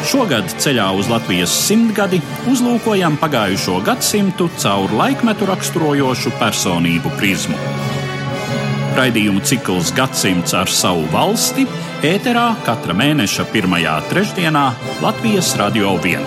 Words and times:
Šogad 0.00 0.48
ceļā 0.56 0.86
uz 0.96 1.10
Latvijas 1.12 1.52
simtgadi 1.52 2.22
uzlūkojam 2.48 3.18
pagājušo 3.20 3.82
gadsimtu 3.84 4.46
caur 4.56 4.92
laikmetu 4.96 5.44
raksturojošu 5.50 6.32
personību 6.40 7.12
prizmu. 7.18 7.58
Raidījumu 8.96 9.44
cikls 9.44 9.92
Gadsimts 9.94 10.56
ar 10.56 10.72
savu 10.72 11.04
valsti 11.12 11.66
ēterā 12.06 12.46
katra 12.64 12.96
mēneša 12.96 13.44
pirmajā 13.52 13.98
trešdienā 14.08 14.64
Latvijas 15.04 15.52
Radio 15.60 15.92
1. 16.00 16.26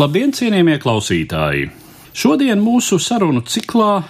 Labdien, 0.00 0.36
cienījamie 0.36 0.76
klausītāji! 0.80 1.70
Šodien 2.12 2.60
mūsu 2.60 3.00
sarunu 3.00 3.40
ciklā 3.48 4.02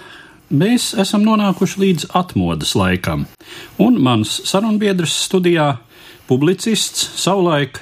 mēs 0.51 0.91
esam 0.99 1.23
nonākuši 1.25 1.79
līdz 1.81 2.09
atmodas 2.17 2.75
laikam, 2.75 3.25
un 3.79 3.99
mans 4.03 4.41
sarunbiedrs 4.47 5.13
studijā- 5.27 5.77
publicists, 6.29 7.09
savulaik 7.15 7.79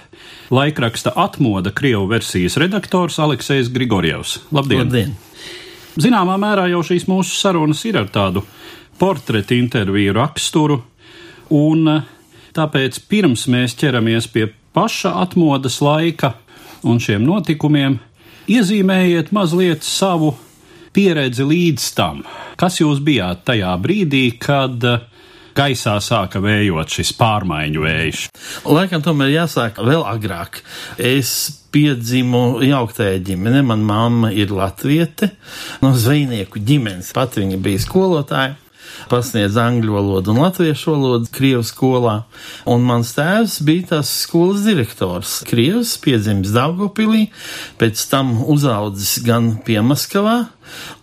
laikraksta 0.52 1.14
atmoda 1.16 1.72
Krievu 1.72 2.08
versijas 2.10 2.58
redaktors 2.58 3.20
Aleksējs 3.20 3.70
Grigorjevs. 3.74 4.40
Labdien! 4.52 4.86
Labdien. 4.86 5.16
Zināmā 6.00 6.38
mērā 6.40 6.70
jau 6.70 6.82
šīs 6.86 7.08
mūsu 7.10 7.36
sarunas 7.36 7.84
ir 7.86 7.98
ar 7.98 8.08
tādu 8.08 8.44
portretu 9.00 9.58
interviju 9.58 10.14
raksturu, 10.14 10.82
un 11.50 12.04
tāpēc 12.54 13.00
pirms 13.10 13.48
mēs 13.48 13.76
ķeramies 13.76 14.28
pie 14.32 14.50
paša 14.74 15.16
atmodas 15.22 15.82
laika 15.82 16.34
un 16.84 17.00
šiem 17.00 17.26
notikumiem, 17.26 18.00
iezīmējiet 18.48 19.34
mazliet 19.36 19.84
savu 19.84 20.36
pieredzi 21.00 21.48
līdz 21.48 21.88
tam. 21.96 22.24
Kas 22.60 22.82
jūs 22.82 23.00
bijāt 23.06 23.46
tajā 23.48 23.72
brīdī, 23.80 24.26
kad 24.42 24.84
eh, 24.84 25.06
gaisā 25.56 25.96
sāka 26.04 26.42
vējot 26.44 27.00
šis 27.00 27.14
pārmaiņu 27.20 27.86
vējš? 27.86 28.26
Laikam 28.68 29.04
tomēr 29.06 29.32
jāsāk 29.38 29.80
vēl 29.80 30.04
agrāk. 30.10 30.60
Es 30.98 31.32
piedzimu 31.72 32.60
jauktajā 32.66 33.22
ģimenē. 33.30 33.64
Mana 33.70 33.86
mamma 33.94 34.32
ir 34.36 34.52
latviete 34.56 35.32
no 35.84 35.94
zvejnieku 35.96 36.60
ģimenes. 36.66 37.14
Pat 37.16 37.40
viņa 37.40 37.62
bija 37.64 37.84
skolotāja 37.86 38.58
pasniedz 39.10 39.58
angļu 39.60 39.96
valodu 39.96 40.34
un 40.34 40.42
latviešu 40.44 40.94
valodu 40.94 41.32
Krievijas 41.34 41.72
skolā. 41.74 42.16
Un 42.70 42.86
mans 42.88 43.12
tēvs 43.18 43.60
bija 43.66 43.96
tās 43.96 44.12
skolas 44.24 44.64
direktors. 44.68 45.40
Krievs 45.50 45.96
piedzimis 46.04 46.54
Daugopilī, 46.56 47.28
pēc 47.82 48.06
tam 48.12 48.36
uzaudzis 48.46 49.18
gan 49.26 49.56
pie 49.66 49.80
Maskavā, 49.86 50.38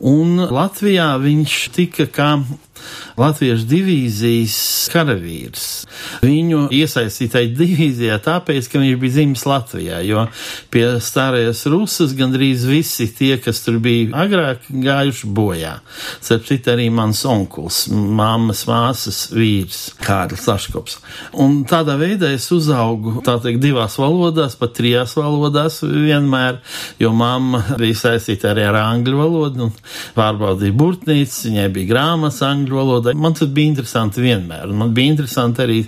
un 0.01 0.39
Latvijā 0.47 1.13
viņš 1.23 1.59
tika 1.75 2.07
kā 2.11 2.31
Latviešu 3.17 3.65
divīzijas 3.71 4.57
karavīrs. 4.93 5.67
Viņu 6.21 6.67
iesaistītai 6.77 7.47
divīzijā 7.57 8.19
tāpēc, 8.25 8.69
ka 8.69 8.81
viņš 8.83 8.99
bija 9.01 9.15
dzimis 9.15 9.45
Latvijā, 9.49 10.03
jo 10.05 10.27
pie 10.73 10.85
stārējas 11.01 11.63
Rusas 11.73 12.13
gandrīz 12.19 12.67
visi 12.69 13.09
tie, 13.17 13.37
kas 13.41 13.63
tur 13.65 13.79
bija 13.81 14.11
agrāk 14.27 14.69
gājuši 14.69 15.31
bojā. 15.37 15.79
Starp 16.21 16.45
citu 16.49 16.75
arī 16.75 16.91
mans 16.93 17.23
onkuls, 17.29 17.87
mammas 17.91 18.67
māsas 18.69 19.23
vīrs, 19.33 19.81
Kārlis 20.05 20.45
Laškops. 20.51 20.99
Un 21.41 21.63
tādā 21.69 21.97
veidā 22.01 22.35
es 22.37 22.51
uzaugu, 22.53 23.23
tā 23.25 23.39
teikt, 23.41 23.63
divās 23.65 23.97
valodās, 24.01 24.59
pat 24.61 24.77
trijās 24.77 25.17
valodās 25.17 25.81
vienmēr, 25.87 26.61
jo 27.01 27.15
mamma 27.17 27.63
bija 27.81 28.03
saistīta 28.05 28.53
arī 28.53 28.69
ar 28.69 28.81
angļu 28.83 29.19
valodu 29.23 29.67
un 29.71 29.75
pārbaudīja 30.17 30.77
burtnīcu, 30.77 31.43
viņai 31.49 31.69
bija 31.73 31.93
grāmatas 31.95 32.43
angļu 32.45 32.81
valodā 32.83 33.06
valodai. 33.07 33.21
Man 33.23 33.35
tas 33.35 33.49
bija 33.49 33.69
interesanti 33.69 34.21
vienmēr. 34.21 34.73
Man 34.73 34.95
bija 34.95 35.13
interesanti 35.13 35.63
arī 35.63 35.79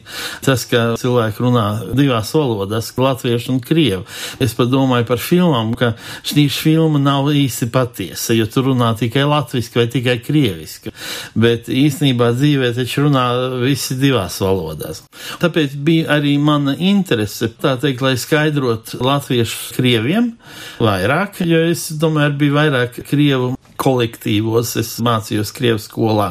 tas, 0.45 0.65
ka 0.69 0.97
cilvēki 0.99 1.43
runā 1.43 1.67
divās 1.97 2.33
valodās, 2.35 2.93
latviešu 2.97 3.53
un 3.53 3.61
krievu. 3.61 4.05
Es 4.41 4.55
pat 4.55 4.69
domāju 4.69 5.07
par 5.09 5.19
filmām, 5.19 5.75
ka 5.77 5.95
šī 6.25 6.49
filma 6.51 6.99
nav 6.99 7.31
īsti 7.31 7.71
patiesa, 7.73 8.35
jo 8.35 8.47
tur 8.47 8.71
runā 8.73 8.95
tikai 8.99 9.25
latviski 9.29 9.79
vai 9.79 9.89
tikai 9.89 10.19
krieviski. 10.23 10.93
Bet 11.35 11.69
īstenībā 11.69 12.33
dzīvē 12.37 12.73
taču 12.77 13.07
runā 13.07 13.27
visi 13.63 13.99
divās 13.99 14.41
valodās. 14.41 15.05
Tāpēc 15.43 15.77
bija 15.85 16.19
arī 16.19 16.39
mana 16.39 16.77
interese, 16.79 17.51
tā 17.61 17.77
teikt, 17.81 18.03
lai 18.03 18.17
skaidrot 18.19 18.97
latviešu 19.01 19.77
krieviem 19.77 20.35
vairāk, 20.83 21.43
jo 21.47 21.63
es 21.71 21.89
tomēr 22.01 22.37
biju 22.39 22.59
vairāk 22.59 23.03
krievu 23.09 23.55
kolektīvos, 23.79 24.75
es 24.81 24.97
mācījos 25.05 25.53
Krievijas 25.55 25.87
skolā, 25.89 26.29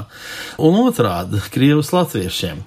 un 0.60 0.77
otrādi- 0.82 1.42
Krievijas 1.54 1.94
latviešiem. 1.96 2.64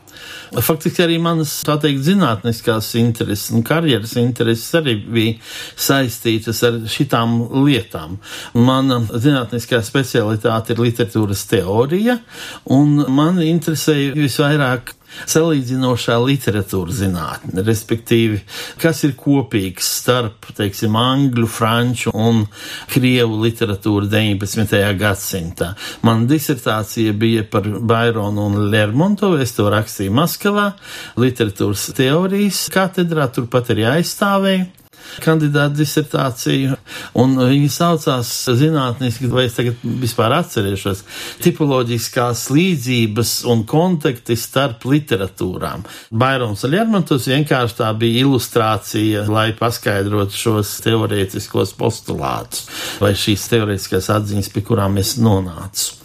Faktiski 0.60 1.04
arī 1.04 1.16
manas, 1.22 1.52
tā 1.64 1.76
teikt, 1.80 2.02
zinātniskās 2.04 2.90
intereses 3.00 3.52
un 3.54 3.62
karjeras 3.64 4.16
intereses 4.20 4.74
arī 4.76 4.96
bija 5.00 5.36
saistītas 5.78 6.60
ar 6.66 6.80
šitām 6.90 7.38
lietām. 7.64 8.18
Mana 8.54 9.00
zinātniskā 9.00 9.80
specialitāte 9.86 10.74
ir 10.74 10.82
literatūras 10.82 11.46
teorija, 11.50 12.18
un 12.66 12.98
man 13.08 13.40
interesēja 13.44 14.12
visvairāk 14.18 14.94
salīdzinošā 15.30 16.16
literatūra 16.22 16.94
zinātne, 16.94 17.64
respektīvi, 17.66 18.40
kas 18.80 19.04
ir 19.06 19.14
kopīgs 19.18 19.88
starp, 20.00 20.50
teiksim, 20.56 20.96
angļu, 20.96 21.46
franču 21.50 22.14
un 22.14 22.44
krievu 22.90 23.40
literatūru 23.44 24.10
19. 24.10 24.80
gadsimtā. 25.00 25.72
Mana 26.06 26.28
disertācija 26.30 27.14
bija 27.16 27.46
par 27.50 27.66
Baironu 27.66 28.48
un 28.50 28.58
Lermontovu, 28.72 29.40
es 29.42 29.54
to 29.56 29.68
rakstīju 29.72 30.14
Maskavā, 30.16 30.72
literatūras 31.20 31.90
teorijas 31.96 32.66
katedrā, 32.72 33.30
turpat 33.34 33.74
arī 33.74 33.88
aizstāvēju 33.96 34.79
kandidāta 35.24 35.74
disertāciju, 35.78 36.76
un 37.20 37.36
viņi 37.38 37.70
saucās 37.72 38.30
zinātniski, 38.58 39.30
vai 39.32 39.46
es 39.48 39.56
tagad 39.58 39.80
vispār 40.02 40.34
atcerēšos, 40.38 41.04
tipoloģiskās 41.44 42.46
līdzības 42.54 43.34
un 43.50 43.64
kontakti 43.68 44.36
starp 44.38 44.86
literatūrām. 44.90 45.86
Bairons 46.10 46.64
un 46.66 46.74
Lermontovs 46.74 47.28
vienkārši 47.30 47.80
tā 47.82 47.92
bija 47.98 48.24
ilustrācija, 48.24 49.26
lai 49.30 49.50
paskaidrotu 49.58 50.36
šos 50.36 50.76
teorētiskos 50.84 51.74
postulātus 51.78 52.68
vai 53.02 53.14
šīs 53.18 53.48
teorētiskās 53.52 54.10
atziņas, 54.16 54.52
pie 54.54 54.66
kurām 54.66 55.00
es 55.00 55.16
nonācu. 55.20 55.96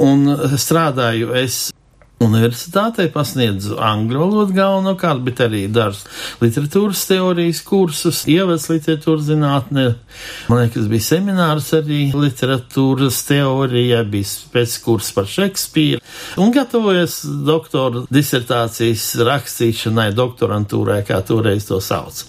Un 0.00 0.28
strādāju 0.60 1.34
es 1.34 1.70
universitātei, 2.20 3.08
pasniedzu 3.12 3.78
angļu 3.80 4.20
valodu 4.20 4.54
galvenokārt, 4.56 5.22
bet 5.24 5.40
arī 5.40 5.62
dažus 5.72 6.04
literatūras 6.42 7.04
teorijas 7.08 7.62
kursus, 7.64 8.22
ievads 8.28 8.68
literatūras 8.68 9.24
zinātnē. 9.30 9.86
Man 10.50 10.60
liekas, 10.60 10.88
bija 10.90 11.06
seminārs 11.06 11.70
arī 11.78 12.02
literatūras 12.12 13.22
teorijā, 13.28 14.02
bija 14.12 14.28
spēckurs 14.28 15.12
par 15.16 15.30
Šekspīru 15.30 16.00
un 16.40 16.52
gatavojas 16.54 17.22
doktora 17.24 18.04
disertācijas 18.12 19.06
rakstīšanai, 19.24 20.10
doktorantūrai, 20.16 21.00
kā 21.08 21.22
toreiz 21.24 21.70
to 21.70 21.80
sauc. 21.84 22.24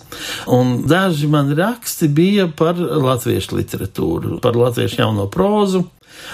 Un 0.52 0.86
daži 0.88 1.28
mani 1.32 1.58
raksti 1.60 2.08
bija 2.12 2.48
par 2.48 2.80
latviešu 2.80 3.60
literatūru, 3.60 4.40
par 4.44 4.56
latviešu 4.60 5.04
jauno 5.04 5.28
prózu, 5.32 5.84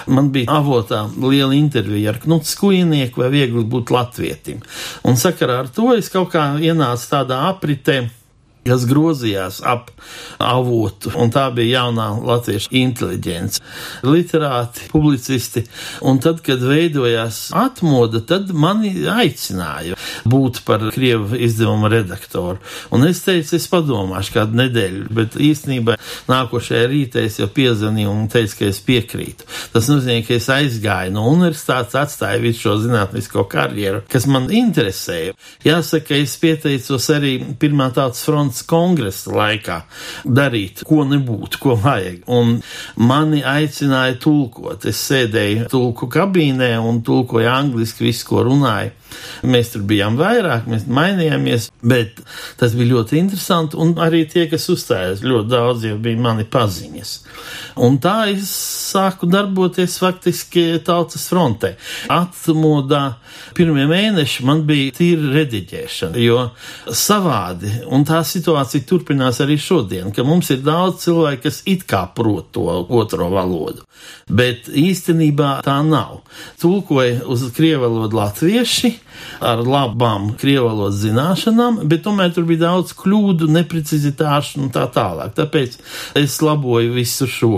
Man 0.06 0.30
bija 0.34 0.58
avotā 0.60 1.04
liela 1.22 1.54
intervija 1.56 2.12
ar 2.12 2.20
Knuts 2.22 2.54
Kujnieku, 2.60 3.22
vai 3.22 3.32
viegli 3.34 3.64
būt 3.64 3.92
latvietim. 3.94 4.62
Un 5.08 5.18
sakarā 5.20 5.62
ar 5.64 5.72
to 5.74 5.92
es 5.96 6.10
kaut 6.12 6.32
kā 6.34 6.50
ienācu 6.62 7.10
tādā 7.12 7.42
apritē 7.48 8.02
kas 8.66 8.86
grozījās 8.88 9.60
ap 9.66 9.90
avotu, 10.42 11.12
un 11.18 11.32
tā 11.34 11.48
bija 11.54 11.82
jaunā 11.84 12.08
latviešu 12.24 12.72
inteliģence. 12.80 13.62
Literāti, 14.06 14.88
publicisti, 14.92 15.64
un 16.06 16.20
tad, 16.22 16.42
kad 16.46 16.62
veidojās 16.62 17.48
atmoda, 17.56 18.20
tad 18.24 18.52
mani 18.52 18.92
aicināja 19.08 19.98
būt 20.28 20.62
par 20.68 20.88
Krievu 20.94 21.38
izdevuma 21.38 21.90
redaktoru. 21.92 22.58
Un 22.94 23.06
es 23.08 23.22
teicu, 23.24 23.56
es 23.56 23.68
padomāšu 23.70 24.34
kādu 24.36 24.58
nedēļu, 24.62 25.06
bet 25.14 25.38
īstenībā 25.40 25.98
nākošajā 26.28 26.88
rītā 26.90 27.24
es 27.26 27.38
jau 27.40 27.48
piezvanīju 27.52 28.12
un 28.12 28.28
teicu, 28.32 28.60
ka 28.60 28.68
es 28.68 28.80
piekrītu. 28.84 29.48
Tas 29.72 29.88
nozīmē, 29.90 30.22
ka 30.26 30.36
es 30.38 30.48
aizgāju 30.52 31.14
no 31.14 31.26
universitātes, 31.32 31.96
atstāju 31.98 32.44
visu 32.44 32.66
šo 32.66 32.76
zinātnisko 32.84 33.44
karjeru, 33.50 34.04
kas 34.10 34.28
man 34.30 34.48
interesēja. 34.54 35.36
Jāsaka, 35.66 36.18
es 36.18 36.36
pieteicos 36.40 37.08
arī 37.14 37.36
Pirmā 37.58 37.88
tautas 37.94 38.22
fronts 38.26 38.57
valsts 38.58 38.66
kongresa 38.66 39.32
laikā 39.32 39.82
darīt, 40.24 40.84
ko 40.86 41.04
nebūtu, 41.04 41.58
ko 41.60 41.76
vajag. 41.76 42.24
Un 42.26 42.60
mani 42.96 43.42
aicināja 43.42 44.18
tulkot. 44.18 44.84
Es 44.86 44.98
sēdēju 45.08 45.68
tulku 45.70 46.08
kabīnē 46.08 46.78
un 46.78 47.02
tulkoju 47.02 47.48
angliski 47.48 48.08
visu, 48.08 48.26
ko 48.28 48.44
runāju. 48.44 48.90
Mēs 49.46 49.72
tur 49.74 49.84
bijām 49.88 50.18
vairāk, 50.18 50.66
mēs 50.70 50.86
mainījāmies, 50.90 51.68
bet 51.82 52.22
tas 52.58 52.74
bija 52.78 52.94
ļoti 52.94 53.20
interesanti. 53.20 53.78
Un 53.80 53.94
arī 54.02 54.24
tie, 54.30 54.48
kas 54.50 54.68
uzstājās, 54.72 55.24
ļoti 55.26 55.52
daudz 55.52 55.86
jau 55.88 55.98
bija 56.02 56.20
mani 56.28 56.46
paziņas. 56.48 57.14
Un 57.84 57.98
tā 58.02 58.16
es 58.32 58.50
sāku 58.92 59.28
darboties 59.30 59.98
faktiski 60.02 60.64
tautas 60.84 61.28
frontē. 61.30 61.74
Atmodā 62.10 63.04
pirmie 63.56 63.86
mēneši 63.90 64.46
man 64.48 64.64
bija 64.68 64.94
tīra 64.98 65.32
rediģēšana, 65.36 66.18
jo 66.22 66.40
savādi, 66.94 67.70
un 67.94 68.06
tā 68.08 68.20
situācija 68.26 68.86
turpinās 68.88 69.40
arī 69.44 69.58
šodien, 69.62 70.12
ka 70.14 70.26
mums 70.26 70.50
ir 70.54 70.62
daudz 70.66 71.04
cilvēku, 71.06 71.44
kas 71.46 71.62
it 71.70 71.86
kā 71.88 72.04
prot 72.14 72.50
to 72.56 72.66
otro 72.98 73.30
valodu, 73.32 73.84
bet 74.28 74.68
īstenībā 74.68 75.58
tā 75.66 75.78
nav. 75.86 76.22
Tulkoja 76.60 77.24
uz 77.30 77.46
krievu 77.56 77.86
valodu 77.86 78.18
latvieši, 78.18 78.94
ar 79.44 79.62
labām 79.64 80.32
krievalodas 80.38 81.00
zināšanām, 81.02 81.82
bet 81.90 82.04
tomēr 82.06 82.32
tur 82.34 82.46
bija 82.48 82.66
daudz 82.66 82.94
kļūdu, 82.98 83.48
neprecizitāšu 83.54 84.62
un 84.64 84.72
tā 84.74 84.86
tālāk. 84.94 85.34
Tāpēc 85.38 85.78
es 86.18 86.38
laboju 86.44 86.94
visu 86.96 87.28
šo. 87.30 87.54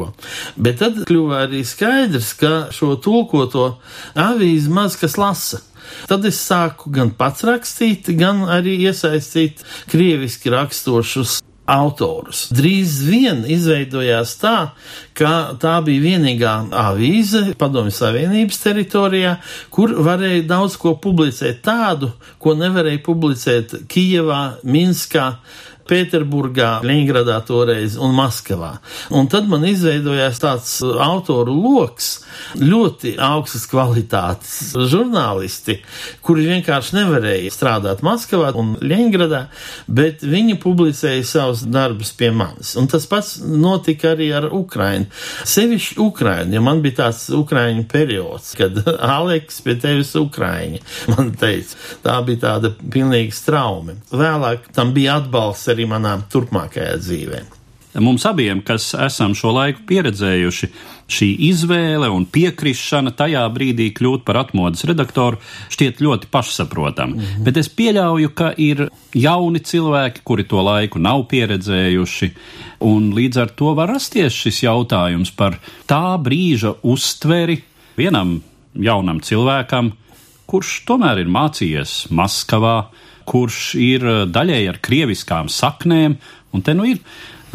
Bet 0.56 0.80
tad 0.84 1.02
kļuva 1.08 1.44
arī 1.46 1.64
skaidrs, 1.66 2.32
ka 2.40 2.54
šo 2.74 2.94
tulkoto 3.02 3.74
avīzi 4.18 4.72
maz 4.72 4.98
kas 5.00 5.18
lasa. 5.20 5.64
Tad 6.06 6.24
es 6.28 6.38
sāku 6.38 6.92
gan 6.94 7.10
pats 7.18 7.42
rakstīt, 7.46 8.12
gan 8.18 8.44
arī 8.52 8.76
iesaistīt 8.86 9.64
krieviski 9.90 10.52
rakstošus 10.54 11.40
autorus. 11.70 12.46
Drīz 12.54 12.98
vien 13.06 13.44
izveidojās 13.48 14.34
tā, 14.40 14.56
ka 15.16 15.32
tā 15.62 15.76
bija 15.86 16.04
vienīgā 16.04 16.54
avīze 16.82 17.54
Padomju 17.60 17.94
Savienības 17.94 18.60
teritorijā, 18.64 19.36
kur 19.72 19.94
varēja 20.02 20.46
daudz 20.50 20.76
ko 20.80 20.96
publicēt 21.02 21.62
tādu, 21.66 22.12
ko 22.42 22.56
nevarēja 22.58 23.02
publicēt 23.06 23.76
Kijevā, 23.90 24.42
Minskā, 24.66 25.32
Pēterburgā, 25.88 26.70
Leņģeradā 26.86 27.38
toreiz 27.48 27.96
un 28.00 28.14
Maskavā. 28.16 28.72
Un 29.16 29.28
tad 29.30 29.48
man 29.50 29.64
izveidojās 29.68 30.40
tāds 30.42 30.74
autoru 30.82 31.54
loks, 31.54 32.10
ļoti 32.60 33.14
augstas 33.20 33.66
kvalitātes 33.70 34.72
žurnālisti, 34.90 35.78
kuri 36.24 36.48
vienkārši 36.50 36.96
nevarēja 36.98 37.52
strādāt 37.54 38.04
Maskavā 38.06 38.52
un 38.60 38.74
Leņģeradā, 38.80 39.42
bet 39.88 40.24
viņi 40.26 40.58
publicēja 40.62 41.26
savus 41.26 41.64
darbus 41.66 42.12
pie 42.16 42.30
manis. 42.34 42.74
Un 42.80 42.88
tas 42.90 43.06
pats 43.10 43.38
notika 43.40 44.14
arī 44.14 44.30
ar 44.36 44.48
Ukrainu. 44.54 45.08
Sevišķi 45.48 45.98
Ukrainu, 46.02 46.56
jo 46.56 46.64
man 46.64 46.82
bija 46.84 47.00
tāds 47.04 47.26
Ukraiņu 47.34 47.86
periods, 47.90 48.52
kad 48.58 48.78
Aleks 49.16 49.60
pie 49.64 49.76
tevis 49.80 50.14
Ukraiņa, 50.18 50.82
man 51.14 51.32
teica, 51.40 51.78
tā 52.04 52.18
bija 52.26 52.44
tāda 52.46 52.72
pilnīga 52.80 53.34
straume. 53.34 53.98
Vēlāk 54.10 54.70
tam 54.76 54.94
bija 54.96 55.18
atbalsts 55.20 55.70
arī 55.72 55.79
arī 55.80 55.88
manā 55.88 56.20
turpmākajā 56.30 57.00
dzīvē. 57.00 57.40
Mums 57.98 58.22
abiem, 58.28 58.60
kas 58.62 58.92
esam 58.94 59.32
šo 59.34 59.50
laiku 59.50 59.80
pieredzējuši, 59.88 60.68
šī 61.10 61.26
izvēle 61.48 62.06
un 62.14 62.22
piekrišana 62.30 63.10
tajā 63.18 63.42
brīdī 63.50 63.88
kļūt 63.96 64.22
par 64.22 64.38
atmodas 64.44 64.84
redaktoru 64.86 65.40
šķiet 65.74 65.98
ļoti 65.98 66.30
pašsaprotama. 66.30 67.16
Mm 67.16 67.20
-hmm. 67.20 67.44
Bet 67.48 67.56
es 67.56 67.68
pieļauju, 67.68 68.30
ka 68.34 68.52
ir 68.56 68.88
jauni 69.14 69.58
cilvēki, 69.58 70.22
kuri 70.22 70.44
to 70.44 70.62
laiku 70.62 70.98
nav 70.98 71.26
pieredzējuši, 71.32 72.30
un 72.80 73.10
līdz 73.12 73.40
ar 73.42 73.48
to 73.48 73.74
var 73.74 73.88
rasties 73.88 74.32
šis 74.32 74.62
jautājums 74.62 75.34
par 75.34 75.58
tā 75.86 76.14
brīža 76.22 76.74
uztveri 76.82 77.62
vienam 77.96 78.40
jaunam 78.74 79.20
cilvēkam, 79.20 79.92
kurš 80.46 80.84
tomēr 80.86 81.18
ir 81.18 81.26
mācījies 81.26 82.06
Maskavā, 82.10 82.86
kurš 83.30 83.74
ir 83.80 84.06
eh, 84.06 84.22
daļēji 84.30 84.72
ar 84.72 84.80
krieviskām 84.82 85.50
saknēm, 85.52 86.16
un 86.54 86.66
te 86.66 86.74
nu 86.76 86.88
ir 86.90 87.02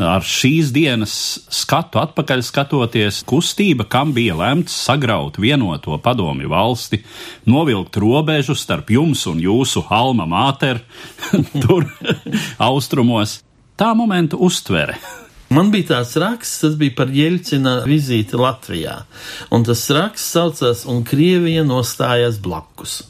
ar 0.01 0.25
šīs 0.27 0.73
dienas 0.75 1.13
skatu 1.53 2.01
atpakaļ 2.01 2.41
skatoties, 2.43 3.21
kustība, 3.27 3.85
kam 3.87 4.11
bija 4.15 4.35
lemts 4.35 4.75
sagraut 4.87 5.39
vienoto 5.39 5.95
padomju 6.03 6.51
valsti, 6.51 6.99
novilkt 7.47 7.95
robežu 8.01 8.57
starp 8.59 8.91
jums 8.91 9.25
un 9.31 9.39
jūsu 9.39 9.85
alma 9.89 10.27
mater, 10.27 10.83
tur 11.63 11.87
austrumos. 12.69 13.39
Tā 13.75 13.91
momenta 13.95 14.39
uztvere. 14.39 14.95
Man 15.51 15.69
bija 15.71 15.93
tāds 15.93 16.15
raksts, 16.19 16.61
tas 16.63 16.77
bija 16.79 16.95
par 16.97 17.11
Jeļcina 17.13 17.81
vizīti 17.85 18.37
Latvijā, 18.39 19.01
un 19.53 19.65
tas 19.67 19.83
raksts 19.93 20.31
saucās 20.33 20.85
Un 20.89 21.03
Krievija 21.05 21.63
nostājās 21.67 22.39
blakus. 22.41 23.03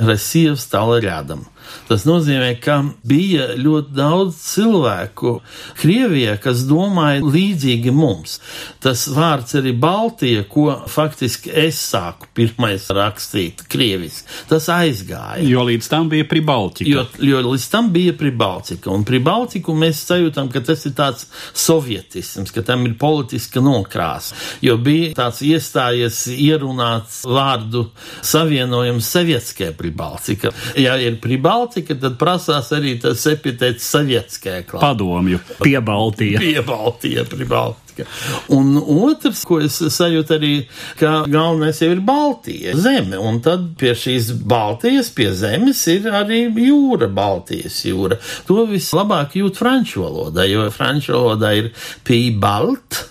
Resīvs 0.00 0.66
tālāk 0.72 1.06
rādam. 1.06 1.46
Tas 1.88 2.04
nozīmē, 2.06 2.52
ka 2.62 2.80
bija 3.06 3.50
ļoti 3.58 3.94
daudz 3.96 4.38
cilvēku 4.44 5.36
Krievijā, 5.80 6.36
kas 6.42 6.64
domāja 6.68 7.22
līdzīgi 7.24 7.92
mums. 7.94 8.38
Tas 8.82 9.06
vārds 9.10 9.56
arī 9.58 9.72
Baltija, 9.76 10.44
ko 10.50 10.68
faktiski 10.90 11.52
es 11.66 11.80
sāku 11.90 12.28
pirmais 12.36 12.86
rakstīt 12.94 13.64
krieviski, 13.70 14.28
tas 14.50 14.68
aizgāja. 14.72 15.42
Jo 15.46 15.64
līdz 15.68 15.90
tam 15.90 16.08
bija 16.12 16.26
Pribaltika. 16.30 16.90
Jo, 16.90 17.04
jo 17.24 17.42
līdz 17.48 17.66
tam 17.72 17.90
bija 17.94 18.14
Pribaltika. 18.18 18.90
Un 18.94 19.04
Pribaltiku 19.08 19.74
mēs 19.76 20.04
sajūtam, 20.08 20.50
ka 20.52 20.62
tas 20.64 20.86
ir 20.86 20.94
tāds 20.98 21.26
sovietisms, 21.56 22.52
ka 22.54 22.64
tam 22.66 22.86
ir 22.88 22.96
politiska 23.00 23.62
nokrāsa. 23.64 24.36
Jo 24.64 24.76
bija 24.80 25.12
tāds 25.18 25.42
iestājies 25.46 26.22
ierunāts 26.34 27.22
vārdu 27.28 27.86
savienojums 28.22 29.10
Sovietskajā 29.10 29.74
Pribaltika. 29.78 30.54
Ja 30.78 30.96
ir 31.00 31.18
Pribaltika, 31.22 31.59
Baltika, 31.60 31.96
tad 32.00 32.16
prasās 32.20 32.70
arī 32.76 32.94
tas 33.02 33.26
epitēts 33.28 33.88
sovietskajā 33.92 34.64
klāstā. 34.64 34.80
Padomju, 34.86 35.40
piebaltija. 35.60 36.40
Piebaltija, 36.40 37.26
pribaltika. 37.28 38.06
Un 38.56 38.78
otrs, 38.80 39.42
ko 39.44 39.58
es 39.60 39.76
sajūtu 39.92 40.36
arī, 40.38 40.52
ka 41.00 41.26
galvenais 41.28 41.82
jau 41.82 41.90
ir 41.92 42.00
Baltija, 42.06 42.72
zeme, 42.80 43.18
un 43.20 43.42
tad 43.44 43.66
pie 43.80 43.92
šīs 43.98 44.32
Baltijas, 44.48 45.12
pie 45.12 45.28
zemes 45.36 45.82
ir 45.92 46.08
arī 46.08 46.46
jūra, 46.48 47.10
Baltijas 47.12 47.82
jūra. 47.84 48.16
To 48.48 48.64
vislabāk 48.70 49.36
jūt 49.40 49.60
franču 49.60 50.06
valodā, 50.06 50.48
jo 50.48 50.64
franču 50.72 51.18
valodā 51.18 51.52
ir 51.60 51.72
pī 52.06 52.22
balt 52.40 53.04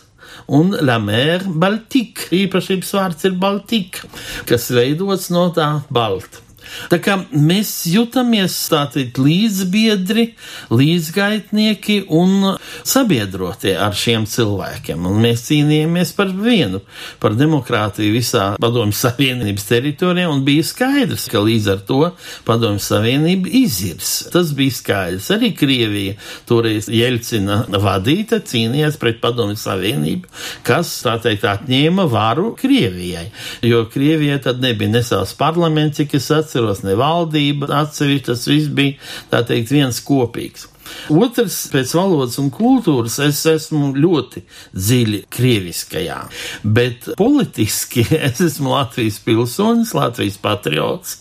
un 0.49 0.73
La 0.81 0.97
Mer 0.97 1.45
Baltique. 1.45 2.31
Īpašības 2.33 2.94
vārds 2.97 3.29
ir 3.29 3.37
Baltika, 3.37 4.09
kas 4.49 4.71
veidots 4.73 5.29
no 5.33 5.49
tā 5.53 5.75
balta. 5.94 6.48
Tā 6.92 6.99
kā 7.04 7.18
mēs 7.33 7.71
jūtamies 7.90 8.56
tātad 8.71 9.19
līdzbiedri, 9.19 10.26
līdzgaitnieki 10.73 12.02
un 12.16 12.56
sabiedrotie 12.88 13.76
ar 13.80 13.95
šiem 13.97 14.28
cilvēkiem. 14.30 15.07
Un 15.09 15.19
mēs 15.23 15.47
cīnījāmies 15.49 16.14
par 16.18 16.33
vienu, 16.35 16.81
par 17.21 17.35
demokrātiju 17.40 18.16
visā 18.16 18.45
Padomju 18.61 18.97
Savienības 18.97 19.68
teritorijā, 19.69 20.30
un 20.31 20.44
bija 20.47 20.66
skaidrs, 20.68 21.28
ka 21.31 21.42
līdz 21.44 21.71
ar 21.73 21.83
to 21.90 22.02
Padomju 22.47 22.83
Savienība 22.83 23.52
izirs. 23.61 24.14
Tas 24.33 24.54
bija 24.57 24.76
skaidrs. 24.76 25.30
Arī 25.35 25.52
Krievija 25.57 26.18
toreiz 26.49 26.90
Jeļcina 26.92 27.64
vadīta 27.81 28.42
cīnījās 28.45 28.99
pret 29.02 29.19
Padomju 29.23 29.57
Savienību, 29.59 30.30
kas, 30.68 30.92
tā 31.06 31.18
teikt, 31.23 31.45
atņēma 31.49 32.06
varu 32.09 32.54
Krievijai, 32.59 33.28
jo 33.66 33.83
Krievijai 33.92 34.40
tad 34.44 34.61
nebija 34.64 34.94
ne 34.94 35.04
savs 35.06 35.35
parlaments, 35.40 35.99
cik 35.99 36.16
es 36.19 36.30
atceros, 36.33 36.58
atceros 36.59 36.83
ne 36.83 36.95
valdība 36.99 37.69
atsevišķi, 37.83 38.25
tas 38.28 38.45
viss 38.49 38.71
bija, 38.75 38.97
tā 39.31 39.44
teikt, 39.47 39.71
viens 39.71 40.01
kopīgs. 40.04 40.69
Otrs, 41.09 41.69
pēc 41.73 41.94
valodas 41.97 42.37
un 42.41 42.49
kultūras, 42.53 43.18
es 43.23 43.41
esmu 43.49 43.94
ļoti 43.97 44.44
dziļi 44.75 45.21
krieviskajā, 45.33 46.18
bet 46.63 47.09
politiski 47.19 48.03
es 48.27 48.41
esmu 48.44 48.73
Latvijas 48.73 49.19
pilsonis, 49.25 49.95
Latvijas 49.97 50.37
patriots 50.41 51.19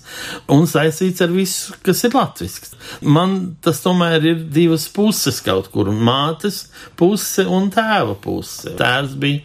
un 0.52 0.66
saistīts 0.68 1.23
ar 1.25 1.32
visu, 1.32 1.76
kas 1.87 2.02
ir 2.04 2.16
latvisks. 2.16 2.75
Man 3.04 3.38
tas 3.64 3.80
tomēr 3.85 4.25
ir 4.26 4.42
divas 4.52 4.88
puses 4.92 5.40
kaut 5.44 5.70
kur- 5.73 5.90
mātes 6.08 6.66
puse 6.99 7.47
un 7.47 7.70
tēva 7.73 8.16
puse. 8.20 8.75
Tēvs 8.78 9.16
bija 9.20 9.40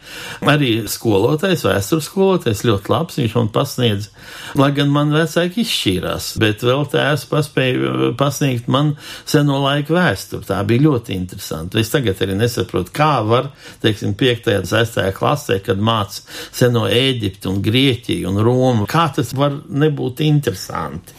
arī 0.53 0.73
skolotājs, 0.89 1.65
vēstures 1.67 2.09
skolotājs, 2.09 2.65
ļoti 2.67 2.93
labs, 2.93 3.19
viņš 3.21 3.35
man 3.39 3.49
pasniedz, 3.53 4.09
lai 4.55 4.71
gan 4.71 4.89
man 4.89 5.11
vecāki 5.11 5.63
izšķīrās, 5.63 6.33
bet 6.39 6.63
vēl 6.65 6.87
tēvs 6.91 7.27
paspēja 7.31 8.13
pasniegt 8.17 8.67
man 8.67 8.95
seno 9.25 9.61
laiku 9.63 9.93
vēsturi 9.93 10.22
vēsturi. 10.23 10.47
Tā 10.47 10.61
bija 10.67 10.83
ļoti 10.87 11.15
interesanti. 11.15 11.79
Es 11.79 11.91
tagad 11.91 12.21
arī 12.21 12.35
nesaprotu, 12.37 12.91
kā 12.95 13.23
var, 13.25 13.51
teiksim, 13.81 14.15
5. 14.15 14.49
un 14.59 14.67
6. 14.69 15.11
klasē, 15.17 15.59
kad 15.63 15.77
māca 15.77 16.23
seno 16.51 16.87
Ēģiptu 16.87 17.51
un 17.51 17.61
Grieķiju 17.63 18.29
un 18.29 18.41
Romu, 18.43 18.87
kā 18.87 19.09
tas 19.15 19.33
var 19.33 19.59
nebūt 19.69 20.23
interesanti. 20.23 21.13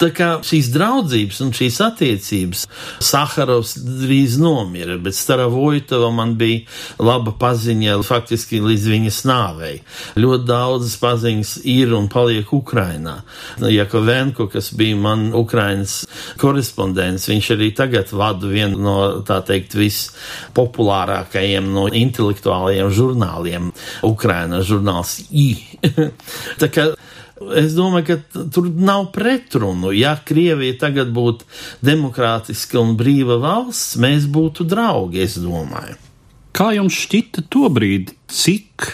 Tā 0.00 0.10
kā 0.16 0.28
šīs 0.44 0.68
draudzības 0.74 1.40
un 1.44 1.52
šīs 1.56 1.78
attiecības, 1.86 2.64
Saharovs 3.04 3.76
drīz 3.80 4.36
nomira, 4.40 4.98
bet 5.00 5.16
Staravojtova 5.16 6.10
man 6.14 6.34
bija 6.36 6.64
laba 7.00 7.32
paziņa 7.40 7.96
faktiski 8.06 8.60
līdz 8.64 8.88
viņas 8.92 9.20
nāvei. 9.28 9.80
Ļoti 10.20 10.48
daudzas 10.48 10.96
paziņas 11.00 11.52
ir 11.72 11.94
un 11.96 12.10
paliek 12.12 12.52
Ukrainā. 12.52 13.16
Jakovenko, 13.72 14.48
kas 14.52 14.72
bija 14.76 14.96
man 15.00 15.30
Ukrainas 15.36 16.02
korespondents, 16.40 17.28
viņš 17.30 17.50
arī 17.56 17.70
tagad 17.76 18.12
vada 18.12 18.50
vienu 18.50 18.80
no, 18.82 18.96
tā 19.26 19.40
teikt, 19.46 19.76
vispopulārākajiem 19.80 21.72
no 21.72 21.86
intelektuālajiem 21.88 22.92
žurnāliem 22.92 23.72
Ukraina 24.06 24.62
žurnāls 24.66 25.18
I. 25.32 25.48
tā 26.60 26.68
kā 26.72 26.90
Es 27.36 27.74
domāju, 27.76 28.06
ka 28.08 28.44
tur 28.54 28.70
nav 28.72 29.10
pretrunu. 29.12 29.90
Ja 29.92 30.14
Krievija 30.24 30.78
tagad 30.86 31.10
būtu 31.12 31.44
demokrātiska 31.84 32.80
un 32.80 32.94
brīva 32.96 33.36
valsts, 33.42 33.98
mēs 34.00 34.24
būtu 34.32 34.64
draugi, 34.68 35.20
es 35.26 35.36
domāju. 35.40 35.98
Kā 36.56 36.70
jums 36.72 36.96
šķita 36.96 37.44
tobrīd, 37.52 38.14
cik 38.32 38.86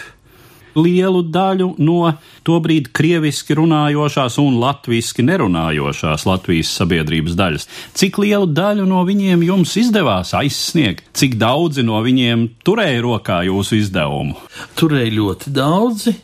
lielu 0.74 1.22
daļu 1.28 1.68
no 1.84 2.14
tobrīd 2.46 2.90
krieviski 2.96 3.56
runājošās 3.58 4.38
un 4.42 4.58
latviešu 4.62 5.24
nerunājošās 5.28 6.26
Latvijas 6.26 6.72
sabiedrības 6.80 7.36
daļas. 7.38 7.68
Cik 7.98 8.18
lielu 8.24 8.48
daļu 8.50 8.88
no 8.88 9.04
viņiem 9.06 9.44
jums 9.46 9.76
izdevās 9.78 10.34
aizsniegt? 10.38 11.12
Cik 11.14 11.38
daudzi 11.40 11.84
no 11.86 12.00
viņiem 12.02 12.48
turēja 12.66 13.04
rokā 13.04 13.42
jūsu 13.46 13.78
izdevumu? 13.82 14.34
Turēja 14.78 15.16
ļoti 15.20 15.54
daudzi. 15.54 16.16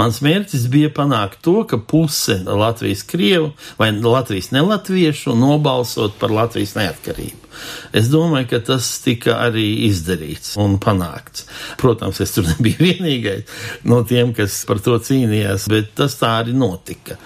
Mans 0.00 0.22
mērķis 0.24 0.62
bija 0.72 0.88
panākt 0.96 1.42
to, 1.44 1.58
ka 1.68 1.76
puse 1.76 2.38
Latvijas 2.46 3.02
krievu 3.04 3.50
vai 3.76 3.90
Latvijas 3.92 4.48
nelatviešu 4.54 5.34
nobalsot 5.36 6.16
par 6.20 6.32
Latvijas 6.32 6.72
neatkarību. 6.78 7.50
Es 7.92 8.08
domāju, 8.08 8.46
ka 8.54 8.60
tas 8.70 8.86
tika 9.04 9.36
arī 9.44 9.66
izdarīts 9.90 10.54
un 10.62 10.78
panākts. 10.80 11.44
Protams, 11.80 12.22
es 12.24 12.32
tur 12.32 12.48
nebiju 12.52 12.80
vienīgais 12.80 13.60
no 13.90 14.00
tiem, 14.08 14.32
kas 14.36 14.62
par 14.68 14.80
to 14.84 14.96
cīnījās, 14.96 15.68
bet 15.68 15.92
tas 16.00 16.16
tā 16.20 16.38
arī 16.38 16.56
notika. 16.56 17.18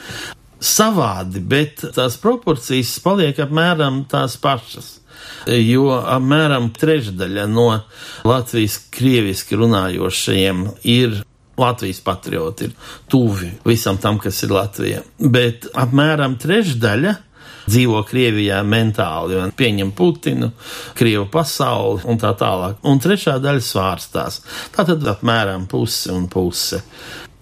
Savādi, 0.64 1.44
bet 1.44 1.84
tās 1.94 2.18
proporcijas 2.18 2.96
paliek 3.04 3.38
apmēram 3.46 4.02
tās 4.10 4.34
pašas 4.40 4.96
jo 5.46 5.90
apmēram 5.92 6.70
trešdaļa 6.74 7.44
no 7.52 7.68
Latvijas 8.26 8.78
krieviski 8.94 9.58
runājošajiem 9.60 10.66
ir 10.88 11.20
Latvijas 11.60 12.00
patrioti 12.04 12.68
ir 12.68 12.72
tuvi 13.10 13.52
visam 13.64 13.98
tam, 14.02 14.18
kas 14.18 14.42
ir 14.42 14.54
Latvija. 14.54 15.04
Bet 15.18 15.68
apmēram 15.74 16.38
trešdaļa 16.42 17.14
dzīvo 17.64 18.02
Krievijā 18.08 18.60
mentāli 18.66 19.38
un 19.40 19.52
pieņem 19.56 19.92
Putinu, 19.96 20.50
Krievu 20.98 21.28
pasauli 21.32 22.04
un 22.10 22.20
tā 22.20 22.34
tālāk. 22.38 22.80
Un 22.88 23.00
trešā 23.02 23.38
daļa 23.42 23.64
svārstās. 23.64 24.40
Tā 24.74 24.86
tad 24.88 25.06
apmēram 25.14 25.68
puse 25.70 26.12
un 26.12 26.28
puse. 26.32 26.82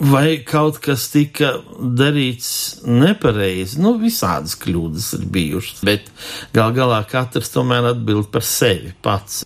Vai 0.02 0.40
kaut 0.42 0.81
kas 0.83 1.04
tika 1.12 1.52
darīts 1.78 2.83
nepareizi? 2.88 3.78
Nu, 3.83 3.95
visādas 4.02 4.57
kļūdas 4.59 5.12
ir 5.19 5.28
bijušas, 5.31 5.85
bet 5.87 6.11
gal 6.54 6.75
galā 6.75 6.99
katrs 7.07 7.52
tomēr 7.54 7.92
atbild 7.92 8.33
par 8.35 8.42
sevi 8.47 8.90
pats 9.02 9.45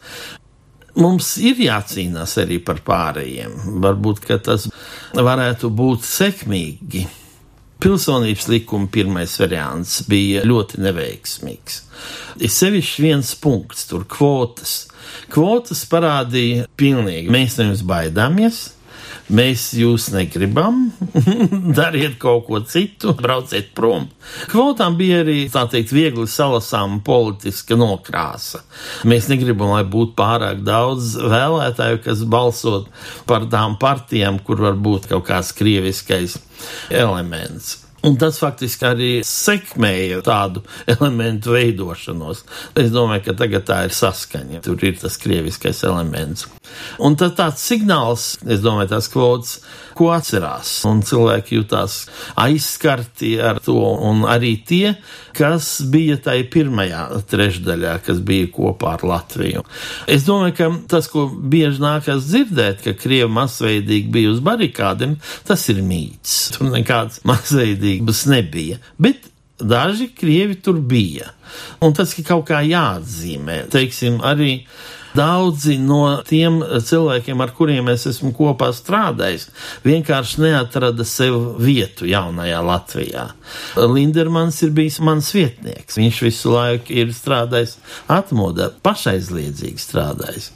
mums 1.01 1.37
ir 1.43 1.61
jācīnās 1.67 2.37
arī 2.43 2.59
par 2.65 2.83
pārējiem. 2.87 3.55
Varbūt 3.85 4.27
tas 4.45 4.69
varētu 5.15 5.71
būt 5.71 6.05
sekmīgi. 6.07 7.07
Pilsonības 7.77 8.47
likuma 8.49 8.89
pirmais 8.89 9.35
variants 9.37 9.99
bija 10.09 10.41
ļoti 10.49 10.81
neveiksmīgs. 10.81 11.83
Ir 12.41 12.53
sevišķi 12.53 13.05
viens 13.05 13.35
punkts, 13.37 13.85
tur 13.91 14.07
kvotas. 14.09 14.87
Kvotas 15.33 15.85
parādīja 15.91 16.65
pilnīgi, 16.81 17.29
mēs 17.33 17.59
no 17.59 17.69
jums 17.69 17.85
baidāmies, 17.87 18.63
mēs 19.33 19.69
jūs 19.77 20.11
negribam, 20.15 20.87
dariet 21.79 22.19
kaut 22.23 22.47
ko 22.49 22.61
citu, 22.67 23.15
brauciet 23.19 23.73
prom. 23.77 24.09
Kvotām 24.51 24.99
bija 24.99 25.23
arī, 25.25 25.39
tā 25.53 25.67
teikt, 25.71 25.95
viegli 25.95 26.27
salasām 26.31 27.01
politiska 27.07 27.79
nokrāsa. 27.79 28.63
Mēs 29.09 29.31
negribam, 29.33 29.73
lai 29.75 29.85
būtu 29.89 30.17
pārāk 30.19 30.63
daudz 30.67 31.15
vēlētāju, 31.21 32.03
kas 32.07 32.27
balsot 32.29 32.93
par 33.29 33.49
tām 33.53 33.79
partijām, 33.81 34.43
kur 34.43 34.63
var 34.69 34.79
būt 34.79 35.11
kaut 35.15 35.27
kāds 35.31 35.55
krieviskais 35.57 36.39
elements. 36.91 37.86
Un 38.05 38.19
tas 38.21 38.37
faktiski 38.39 38.85
arī 38.87 39.11
sekmēja 39.27 40.21
tādu 40.27 40.63
elementu 40.95 41.55
veidošanos. 41.57 42.45
Es 42.79 42.93
domāju, 42.95 43.25
ka 43.29 43.37
tagad 43.41 43.67
tā 43.69 43.81
ir 43.89 43.97
saskaņa. 43.97 44.63
Tur 44.67 44.85
ir 44.85 44.99
tas 45.01 45.17
krieviskais 45.23 45.83
elements. 45.89 46.47
Un 47.03 47.17
tad 47.19 47.37
tāds 47.41 47.65
signāls, 47.65 48.35
es 48.45 48.63
domāju, 48.65 48.93
tās 48.95 49.11
kvotas, 49.13 49.59
ko 49.97 50.11
atcerās. 50.15 50.71
Un 50.89 51.03
cilvēki 51.07 51.59
jutās 51.59 51.99
aizskarti 52.41 53.37
ar 53.43 53.61
to, 53.65 53.77
un 53.77 54.25
arī 54.29 54.55
tie, 54.69 54.95
kas 55.37 55.79
bija 55.93 56.19
tai 56.23 56.39
pirmajā 56.53 57.05
trešdaļā, 57.31 57.97
kas 58.07 58.23
bija 58.27 58.51
kopā 58.55 58.97
ar 58.97 59.07
Latviju. 59.07 59.65
Es 60.11 60.27
domāju, 60.29 60.57
ka 60.59 60.71
tas, 60.97 61.11
ko 61.13 61.29
bieži 61.31 61.83
nākas 61.85 62.29
dzirdēt, 62.31 62.83
ka 62.85 62.97
Krievi 62.99 63.31
masveidīgi 63.37 64.13
bija 64.13 64.35
uz 64.35 64.43
barikādiem, 64.45 65.17
tas 65.49 65.69
ir 65.73 65.83
mīts. 65.85 66.37
Tur 66.57 66.71
nekāds 66.73 67.23
masveidības 67.27 68.27
nebija. 68.33 68.81
Bet 69.01 69.31
daži 69.59 70.09
krievi 70.09 70.55
tur 70.55 70.81
bija. 70.81 71.31
Un 71.81 71.95
tas 71.95 72.13
ir 72.19 72.27
kaut 72.29 72.47
kā 72.51 72.61
jāatzīmē. 72.67 73.67
Teiksim, 73.73 74.21
arī 74.25 74.67
Daudzi 75.17 75.79
no 75.81 76.01
tiem 76.27 76.59
cilvēkiem, 76.63 77.41
ar 77.43 77.53
kuriem 77.57 77.89
es 77.93 78.07
esmu 78.11 78.33
kopā 78.37 78.71
strādājis, 78.77 79.49
vienkārši 79.87 80.43
neatrada 80.45 81.07
sev 81.09 81.57
vietu 81.63 82.09
jaunajā 82.11 82.61
Latvijā. 82.67 83.29
Lindermans 83.77 84.61
ir 84.67 84.75
bijis 84.77 84.99
mans 85.05 85.31
vietnieks. 85.37 85.97
Viņš 86.01 86.21
visu 86.27 86.53
laiku 86.57 86.97
ir 86.97 87.15
strādājis 87.17 87.79
atmodā, 88.13 88.73
pašaizliedzīgi 88.85 89.83
strādājis. 89.83 90.53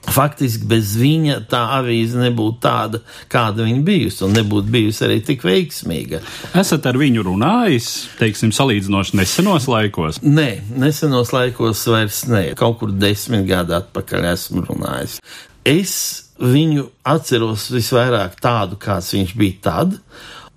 Faktiski 0.00 0.64
bez 0.70 0.94
viņa 0.98 1.36
tā 1.50 1.60
avīze 1.76 2.18
nebūtu 2.18 2.58
tāda, 2.64 3.02
kāda 3.30 3.66
viņa 3.66 3.82
bijusi, 3.84 4.22
un 4.26 4.32
nebūtu 4.38 4.72
bijusi 4.72 5.04
arī 5.06 5.18
tik 5.24 5.44
veiksmīga. 5.44 6.22
Esat 6.56 6.88
ar 6.88 6.98
viņu 7.00 7.24
runājis, 7.26 7.90
teiksim, 8.18 8.54
salīdzinoši 8.56 9.18
nesenos 9.20 9.68
laikos? 9.70 10.22
Nē, 10.24 10.48
nesenos 10.80 11.34
laikos 11.36 11.84
vairs 11.92 12.24
ne. 12.32 12.46
Kaut 12.58 12.80
kur 12.80 12.94
desmit 12.96 13.44
gadu 13.50 13.76
atpakaļ 13.76 14.30
esmu 14.32 14.64
runājis. 14.70 15.20
Es 15.68 15.94
viņu 16.40 16.88
atceros 17.04 17.68
visvairāk 17.74 18.38
tādu, 18.40 18.80
kāds 18.80 19.12
viņš 19.14 19.34
bija 19.36 19.58
tad, 19.68 19.98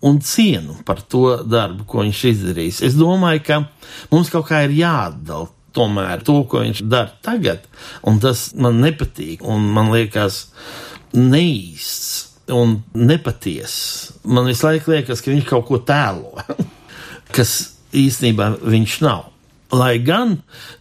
un 0.03 0.21
cienu 0.23 0.79
par 0.87 1.01
to 1.03 1.41
darbu, 1.43 1.85
ko 1.87 2.03
viņš 2.03 2.23
izdarījis. 2.31 2.81
Es 2.87 2.95
domāju, 2.99 3.43
ka 3.47 3.59
mums 4.11 4.31
kaut 4.31 4.47
kā 4.49 4.63
ir 4.65 4.77
jāatdala 4.79 5.51
tomēr 5.73 6.23
to, 6.25 6.41
ko 6.49 6.63
viņš 6.63 6.83
dara 6.89 7.13
tagad, 7.25 7.65
un 8.07 8.19
tas 8.23 8.51
man 8.59 8.81
nepatīk, 8.83 9.43
un 9.45 9.65
man 9.75 9.91
liekas 9.93 10.45
neīsts 11.17 12.33
un 12.53 12.79
nepatiess. 12.93 14.13
Man 14.23 14.49
visu 14.49 14.67
laiku 14.67 14.93
liekas, 14.93 15.21
ka 15.23 15.31
viņš 15.31 15.45
kaut 15.49 15.67
ko 15.69 15.79
tēlo, 15.85 16.43
kas 17.35 17.55
īstenībā 17.93 18.55
viņš 18.61 18.97
nav. 19.05 19.29
Lai 19.73 19.95
gan 20.05 20.35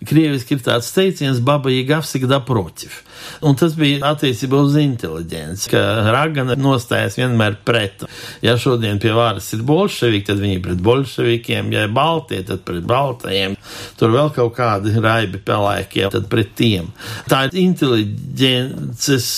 krieviski 0.05 0.59
ir 0.59 0.65
tāds 0.67 0.91
teiciens, 0.93 1.41
baba 1.41 1.73
jīgavsika 1.73 2.29
da 2.29 2.43
protiv. 2.45 3.01
Un 3.43 3.57
tas 3.59 3.75
bija 3.79 4.01
attiecībā 4.13 4.61
uz 4.63 4.77
inteliģenci, 4.81 5.71
ka 5.73 5.83
Ragana 6.15 6.57
nostājas 6.59 7.19
vienmēr 7.19 7.59
pret. 7.67 8.05
Ja 8.45 8.57
šodien 8.61 9.01
pie 9.03 9.15
varas 9.17 9.49
ir 9.57 9.65
bolševiki, 9.67 10.27
tad 10.31 10.43
viņi 10.43 10.61
pret 10.65 10.83
bolševikiem, 10.85 11.73
ja 11.75 11.87
ir 11.87 11.95
baltie, 11.95 12.43
tad 12.47 12.65
pret 12.67 12.87
baltajiem. 12.89 13.57
Tur 14.01 14.15
vēl 14.15 14.33
kaut 14.37 14.55
kādi 14.59 14.95
raibi 14.99 15.41
pelēkie, 15.43 16.07
tad 16.13 16.29
pret 16.33 16.55
tiem. 16.59 16.93
Tā 17.31 17.47
ir 17.49 17.59
inteliģences 17.65 19.31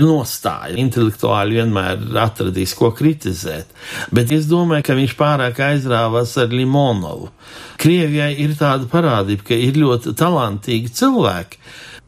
nostāja. 0.00 0.76
Intelektuāli 0.80 1.58
vienmēr 1.60 2.06
atradīs, 2.22 2.74
ko 2.78 2.92
kritizēt. 2.96 3.70
Bet 4.14 4.32
es 4.34 4.48
domāju, 4.50 4.86
ka 4.86 4.96
viņš 4.98 5.16
pārāk 5.18 5.60
aizrāvās 5.70 6.36
ar 6.40 6.54
Limonovu. 6.54 7.30
Krievijai 7.80 8.32
ir 8.44 8.56
tāda 8.58 8.88
parādība, 8.90 9.46
ka 9.50 9.56
ir 9.56 9.78
ļoti 9.80 10.14
talantīgi 10.18 10.92
cilvēki, 11.00 11.60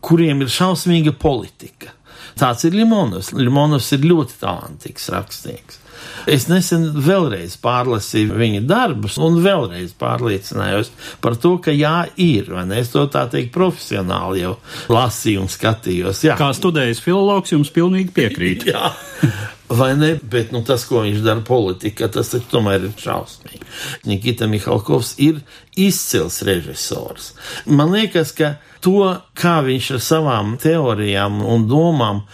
kuriem 0.04 0.44
ir 0.44 0.52
šausmīga 0.52 1.14
politika. 1.18 1.94
Tāds 2.38 2.64
ir 2.64 2.76
Limonovs. 2.76 3.32
Limonovs 3.36 3.92
ir 3.96 4.06
ļoti 4.08 4.40
talantīgs 4.40 5.08
rakstnieks. 5.12 5.78
Es 6.26 6.46
nesen 6.50 6.88
vēlreiz 7.02 7.54
pārlasīju 7.62 8.36
viņa 8.38 8.62
darbus, 8.66 9.18
un 9.22 9.40
vēlreiz 9.42 9.94
pārliecinājos 9.98 10.90
par 11.22 11.36
to, 11.40 11.56
ka 11.62 11.74
jā, 11.74 12.04
ir. 12.20 12.50
Es 12.78 12.92
to 12.94 13.04
tā 13.12 13.24
teikt 13.30 13.52
profesionāli 13.54 14.44
jau 14.44 14.56
lasīju 14.92 15.44
un 15.44 15.50
skatījos. 15.52 16.24
Jā. 16.26 16.38
Kā 16.40 16.52
studējis 16.56 17.02
filologs, 17.04 17.54
jums 17.54 17.72
pilnīgi 17.74 18.14
piekrīt. 18.18 18.70
vai 19.78 19.92
ne? 19.98 20.12
Bet 20.22 20.52
nu, 20.54 20.62
tas, 20.66 20.84
ko 20.88 21.02
viņš 21.04 21.20
dara 21.24 21.42
politikā, 21.46 22.08
tas 22.12 22.32
tomēr 22.52 22.88
ir 22.88 22.96
šausmīgi. 22.98 23.62
Nikita 24.08 24.48
Mihalkovs 24.50 25.14
ir 25.22 25.42
izcils 25.78 26.40
režisors. 26.46 27.32
Man 27.66 27.92
liekas, 27.94 28.34
ka 28.36 28.56
to, 28.84 29.12
kā 29.38 29.60
viņš 29.66 29.92
ar 29.96 30.02
savām 30.02 30.56
teorijām 30.62 31.40
un 31.44 31.68
domām 31.70 32.24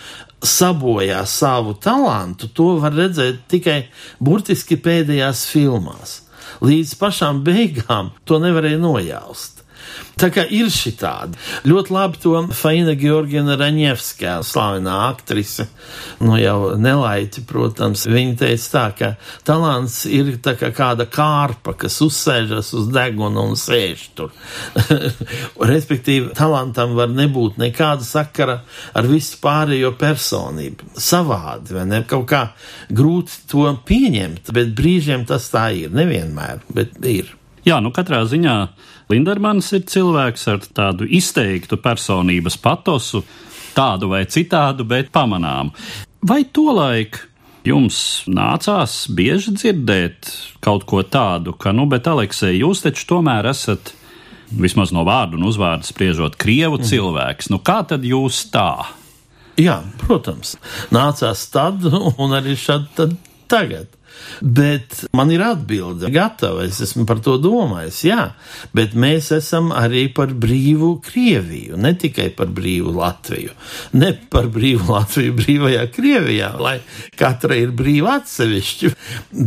sabojā 0.44 1.24
savu 1.26 1.74
talantu, 1.82 2.48
to 2.54 2.76
var 2.82 2.94
redzēt 2.94 3.44
tikai 3.50 3.80
burtiski 4.22 4.78
pēdējās 4.78 5.44
filmās. 5.50 6.20
Līdz 6.64 6.94
pašām 6.98 7.42
beigām 7.46 8.12
to 8.26 8.38
nevarēja 8.42 8.80
nojaust. 8.82 9.57
Tā 10.18 10.28
kā 10.34 10.42
ir 10.50 10.70
šī 10.72 10.92
tāda. 10.98 11.38
Ļoti 11.68 11.92
labi 11.94 12.18
to 12.22 12.40
Faina 12.56 12.94
Georgiana 12.98 13.54
Raņevskā, 13.60 14.38
slavenā 14.46 14.96
aktrise, 15.08 15.68
nu 16.24 16.34
jau 16.40 16.74
nelaiti, 16.80 17.44
protams, 17.46 18.06
viņa 18.10 18.34
teica 18.40 18.72
tā, 18.72 18.84
ka 18.98 19.10
talants 19.46 20.00
ir 20.10 20.32
tā 20.42 20.56
kā 20.58 20.72
kāda 20.74 21.06
kārpa, 21.10 21.76
kas 21.84 22.00
uzsēžas 22.04 22.72
uz 22.78 22.90
deguna 22.94 23.46
un 23.46 23.54
sēž 23.58 24.04
tur. 24.18 24.34
Respektīvi, 25.72 26.32
talantam 26.38 26.96
var 26.98 27.14
nebūt 27.14 27.62
nekāda 27.62 28.06
sakara 28.06 28.60
ar 28.98 29.10
visu 29.10 29.38
pārējo 29.44 29.94
personību. 30.00 30.92
Savādi, 30.98 31.78
vai 31.78 31.86
ne? 31.92 32.02
Kaut 32.08 32.26
kā 32.32 32.44
grūti 32.90 33.44
to 33.52 33.70
pieņemt, 33.86 34.50
bet 34.56 34.74
brīžiem 34.78 35.28
tas 35.28 35.46
tā 35.52 35.68
ir. 35.78 35.94
Nevienmēr, 35.94 36.64
bet 36.74 36.98
ir. 37.06 37.36
Jā, 37.66 37.82
nu 37.84 37.90
katrā 37.94 38.22
ziņā 38.28 38.54
Lindermans 39.08 39.70
ir 39.72 39.86
cilvēks 39.88 40.42
ar 40.52 40.64
tādu 40.76 41.06
izteiktu 41.08 41.78
personības 41.80 42.58
patosu, 42.60 43.22
tādu 43.76 44.10
vai 44.12 44.26
citādu, 44.28 44.84
bet 44.88 45.08
pamanāmu. 45.14 45.72
Vai 46.28 46.42
tolaik 46.44 47.20
jums 47.68 48.24
nācās 48.28 49.06
bieži 49.14 49.54
dzirdēt 49.56 50.32
kaut 50.64 50.84
ko 50.88 51.02
tādu, 51.02 51.54
ka, 51.56 51.72
nu, 51.72 51.86
bet, 51.90 52.08
Aleksei, 52.10 52.58
jūs 52.60 52.82
taču 52.84 53.06
tomēr 53.14 53.48
esat, 53.50 53.94
vismaz 54.48 54.92
no 54.94 55.04
vārdu 55.08 55.38
un 55.38 55.48
uzvārdu 55.48 55.88
spriežot, 55.88 56.38
krievu 56.40 56.80
mm. 56.80 56.88
cilvēks. 56.90 57.50
Nu, 57.52 57.60
kā 57.64 57.80
tad 57.88 58.06
jūs 58.08 58.46
tā? 58.52 58.88
Jā, 59.58 59.80
protams, 60.04 60.56
nācās 60.94 61.48
tad 61.52 61.86
un 61.88 62.36
arī 62.36 62.54
šad 62.58 63.06
tagad. 63.50 63.97
Bet 64.40 65.04
man 65.16 65.30
ir 65.34 65.42
atbilde 65.42 66.10
gatava, 66.14 66.64
es 66.66 66.80
esmu 66.84 67.06
par 67.08 67.20
to 67.24 67.36
domājis, 67.42 68.00
jā, 68.08 68.22
bet 68.76 68.94
mēs 68.98 69.30
esam 69.34 69.72
arī 69.74 70.06
par 70.14 70.32
brīvu 70.34 70.94
Krieviju, 71.04 71.78
ne 71.80 71.94
tikai 71.98 72.28
par 72.36 72.50
brīvu 72.54 72.94
Latviju, 72.96 73.54
ne 73.98 74.12
par 74.30 74.50
brīvu 74.54 74.88
Latviju 74.92 75.36
brīvajā 75.38 75.84
Krievijā, 75.94 76.52
lai 76.62 76.76
katra 77.18 77.58
ir 77.58 77.74
brīva 77.76 78.18
atsevišķi, 78.20 78.92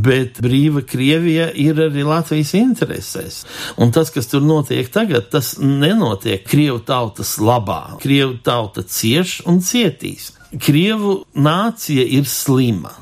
bet 0.08 0.42
brīva 0.44 0.84
Krievija 0.88 1.50
ir 1.56 1.80
arī 1.88 2.06
Latvijas 2.08 2.54
interesēs. 2.60 3.42
Un 3.82 3.94
tas, 3.96 4.12
kas 4.14 4.30
tur 4.32 4.44
notiek 4.46 4.90
tagad, 4.92 5.30
tas 5.32 5.56
nenotiek 5.62 6.44
Krievu 6.48 6.82
tautas 6.86 7.38
labā. 7.42 7.98
Krievu 8.02 8.38
tauta 8.44 8.84
cieš 8.84 9.42
un 9.50 9.62
cietīs. 9.66 10.32
Krievu 10.60 11.22
nācija 11.40 12.04
ir 12.18 12.28
slima. 12.28 13.01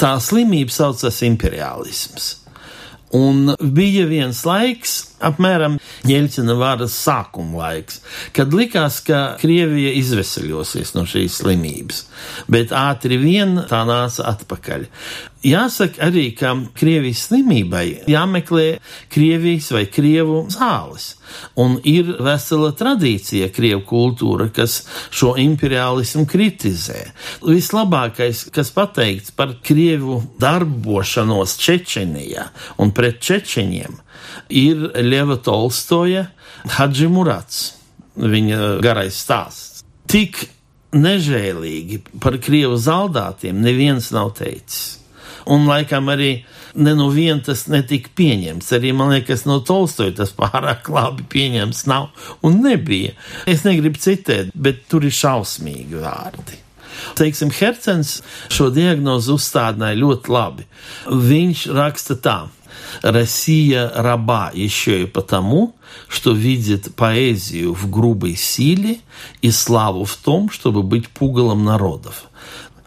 Tā 0.00 0.14
slimība 0.16 0.72
saucas 0.72 1.18
imperialisms. 1.26 2.30
Un 3.16 3.50
bija 3.60 4.06
viens 4.08 4.38
laiks, 4.48 5.09
apmēram 5.24 5.78
Ņēļcina 6.08 6.56
varas 6.56 6.94
sākuma 6.96 7.64
laiks, 7.64 8.00
kad 8.36 8.54
likās, 8.56 9.00
ka 9.04 9.36
Krievija 9.40 9.92
izveseļosies 10.00 10.94
no 10.96 11.04
šīs 11.08 11.40
slimības, 11.42 12.04
bet 12.50 12.72
ātri 12.76 13.20
vien 13.20 13.58
tā 13.70 13.82
nāca 13.88 14.30
atpakaļ. 14.32 14.88
Jāsaka 15.40 16.02
arī, 16.04 16.26
ka 16.36 16.52
Krievijas 16.76 17.22
slimībai 17.30 17.84
jāmeklē 18.10 18.66
Krievijas 19.12 19.70
vai 19.72 19.86
Krievu 19.88 20.42
zāles. 20.52 21.14
Un 21.56 21.78
ir 21.88 22.10
vesela 22.20 22.74
tradīcija, 22.76 23.48
krievu 23.54 23.84
kultūra, 23.88 24.50
kas 24.52 24.82
šo 25.14 25.36
imperialismu 25.40 26.26
kritizē. 26.28 27.06
Vislabākais, 27.46 28.48
kas 28.52 28.72
pateikts 28.74 29.32
par 29.32 29.54
krievu 29.64 30.20
darbošanos 30.42 31.56
Čečenijā 31.62 32.50
un 32.82 32.92
pret 32.92 33.22
čečeņiem, 33.24 33.96
ir 34.50 34.90
Lieva 35.02 35.38
Tolstoja 35.40 36.26
Hadži 36.76 37.08
Murats, 37.08 37.60
viņa 38.20 38.80
garais 38.84 39.16
stāsts. 39.16 39.84
Tik 40.10 40.42
nežēlīgi 40.96 42.00
par 42.22 42.38
krievu 42.42 42.78
zaldātiem 42.80 43.60
neviens 43.62 44.10
nav 44.14 44.34
teicis. 44.38 44.98
Un 45.50 45.64
laikam 45.70 46.10
arī 46.12 46.42
ne 46.74 46.92
no 46.94 47.08
viena 47.10 47.40
tas 47.44 47.64
netika 47.70 48.10
pieņemts. 48.18 48.72
Arī 48.76 48.92
man 48.96 49.14
liekas, 49.14 49.46
no 49.48 49.60
Tolstoja 49.66 50.14
tas 50.20 50.34
pārāk 50.36 50.90
labi 50.92 51.26
pieņemts 51.32 51.86
nav 51.90 52.10
un 52.46 52.60
nebija. 52.64 53.14
Es 53.50 53.64
negribu 53.66 54.00
citēt, 54.02 54.52
bet 54.54 54.84
tur 54.90 55.06
ir 55.06 55.14
šausmīgi 55.16 56.02
vārdi. 56.02 56.60
Teiksim, 57.16 57.52
Hercens 57.54 58.18
šo 58.52 58.68
diagnozu 58.74 59.38
uzstādināja 59.38 59.98
ļoti 60.02 60.32
labi. 60.34 60.66
Viņš 61.08 61.66
raksta 61.76 62.18
tā. 62.20 62.38
Россия 63.02 63.90
раба 63.94 64.50
еще 64.54 65.02
и 65.02 65.06
потому, 65.06 65.76
что 66.08 66.32
видит 66.32 66.94
поэзию 66.94 67.74
в 67.74 67.90
грубой 67.90 68.36
силе 68.36 69.00
и 69.42 69.50
славу 69.50 70.04
в 70.04 70.16
том, 70.16 70.50
чтобы 70.50 70.82
быть 70.82 71.08
пугалом 71.08 71.64
народов. 71.64 72.24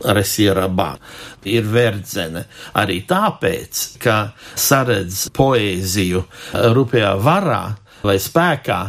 Rasija 0.04 0.54
Rabā 0.58 0.90
ir 1.48 1.68
verdzene 1.70 2.46
arī 2.80 3.02
tāpēc, 3.08 3.84
ka 4.04 4.34
saredz 4.60 5.30
poēziju 5.36 6.24
vai 8.04 8.18
spēkā 8.22 8.80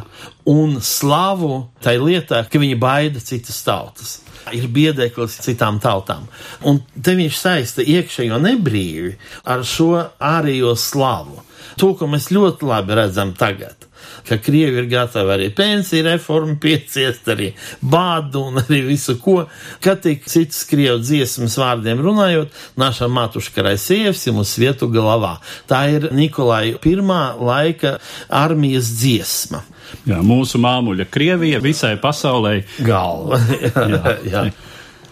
un 0.50 0.79
slavu 0.83 1.64
tai 1.85 1.96
lietā, 2.03 2.42
ka 2.50 2.61
viņi 2.61 2.79
baida 2.81 3.22
citas 3.22 3.62
tautas. 3.66 4.18
Ir 4.53 4.66
biedeklis 4.68 5.38
citām 5.40 5.79
tautām. 5.81 6.27
Un 6.68 6.83
te 7.00 7.14
viņš 7.16 7.38
saista 7.38 7.85
iekšējo 7.85 8.42
nebrīvi 8.44 9.14
ar 9.48 9.64
šo 9.64 9.94
ārējo 10.20 10.74
slavu. 10.77 11.40
To, 11.81 11.94
ko 11.96 12.11
mēs 12.11 12.29
ļoti 12.35 12.68
labi 12.68 12.98
redzam 12.98 13.33
tagad 13.38 13.88
ka 14.28 14.38
Krievi 14.42 14.82
ir 14.82 14.88
gatavi 14.90 15.34
arī 15.36 15.48
pensiju 15.56 16.06
reformu 16.08 16.56
pieciest, 16.60 17.28
arī 17.32 17.50
bādu 17.80 18.46
un 18.50 18.62
arī 18.62 18.82
visu 18.88 19.16
ko. 19.22 19.44
Kad 19.84 20.04
tik 20.04 20.28
cits 20.30 20.64
Krievu 20.70 21.00
dziesmas 21.02 21.58
vārdiem 21.60 22.02
runājot, 22.04 22.52
naša 22.80 23.08
matuška 23.12 23.64
Raisievs 23.68 24.26
ir 24.26 24.36
mūsu 24.36 24.64
vietu 24.64 24.90
galvā. 24.92 25.36
Tā 25.70 25.84
ir 25.96 26.10
Nikolai 26.14 26.76
pirmā 26.82 27.34
laika 27.40 27.98
armijas 28.28 28.92
dziesma. 28.98 29.64
Jā, 30.08 30.20
mūsu 30.24 30.58
māmuļa 30.62 31.06
Krievija 31.12 31.60
visai 31.62 31.94
pasaulē 32.00 32.58
galva. 32.84 33.40
jā, 33.94 34.16
jā. 34.28 34.46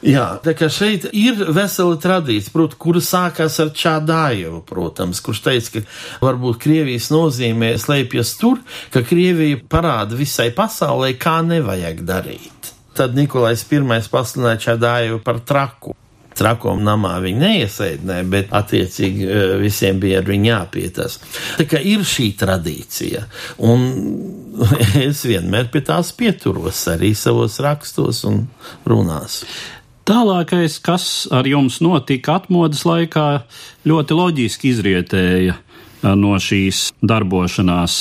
Jā, 0.02 0.24
tā 0.42 0.56
kā 0.58 0.66
šeit 0.72 1.04
ir 1.14 1.38
vesela 1.54 1.94
tradīcija, 2.02 2.50
proti, 2.50 2.78
kura 2.82 2.98
sākās 3.04 3.60
ar 3.62 3.70
Čādājevu, 3.70 4.64
protams, 4.66 5.20
kurš 5.22 5.42
teica, 5.44 5.76
ka 5.76 6.24
varbūt 6.26 6.58
Krievijas 6.64 7.12
nozīmē 7.14 7.76
slēpjas 7.78 8.32
tur, 8.40 8.58
ka 8.90 9.04
Krievija 9.06 9.60
parāda 9.70 10.18
visai 10.18 10.50
pasaulē, 10.56 11.12
kā 11.22 11.38
nevajag 11.46 12.02
darīt. 12.08 12.72
Tad 12.98 13.14
Nikolais 13.14 13.62
I 13.62 13.82
pasludināja 14.10 14.64
Čādājevu 14.66 15.22
par 15.22 15.38
traku. 15.46 15.94
Trakom 16.32 16.80
namā 16.80 17.18
viņi 17.20 17.38
neiesēdināja, 17.38 18.24
bet 18.32 18.54
attiecīgi 18.56 19.26
e, 19.28 19.40
visiem 19.60 19.98
bija 20.00 20.22
ar 20.22 20.26
viņu 20.26 20.48
jāpietas. 20.48 21.18
Tā 21.58 21.66
kā 21.68 21.80
ir 21.84 22.02
šī 22.08 22.30
tradīcija, 22.40 23.26
un 23.68 23.84
es 25.06 25.22
vienmēr 25.28 25.68
pie 25.70 25.84
tās 25.86 26.14
pieturos 26.16 26.80
arī 26.90 27.12
savos 27.14 27.60
rakstos 27.62 28.24
un 28.28 28.46
runās. 28.88 29.42
Tālākais, 30.12 30.74
kas 30.84 31.04
ar 31.32 31.46
jums 31.48 31.78
notika 31.80 32.34
atmodas 32.36 32.82
laikā, 32.84 33.26
ļoti 33.88 34.16
loģiski 34.18 34.68
izrietēja 34.68 35.54
no 36.20 36.34
šīs 36.36 36.90
darbošanās 37.00 37.94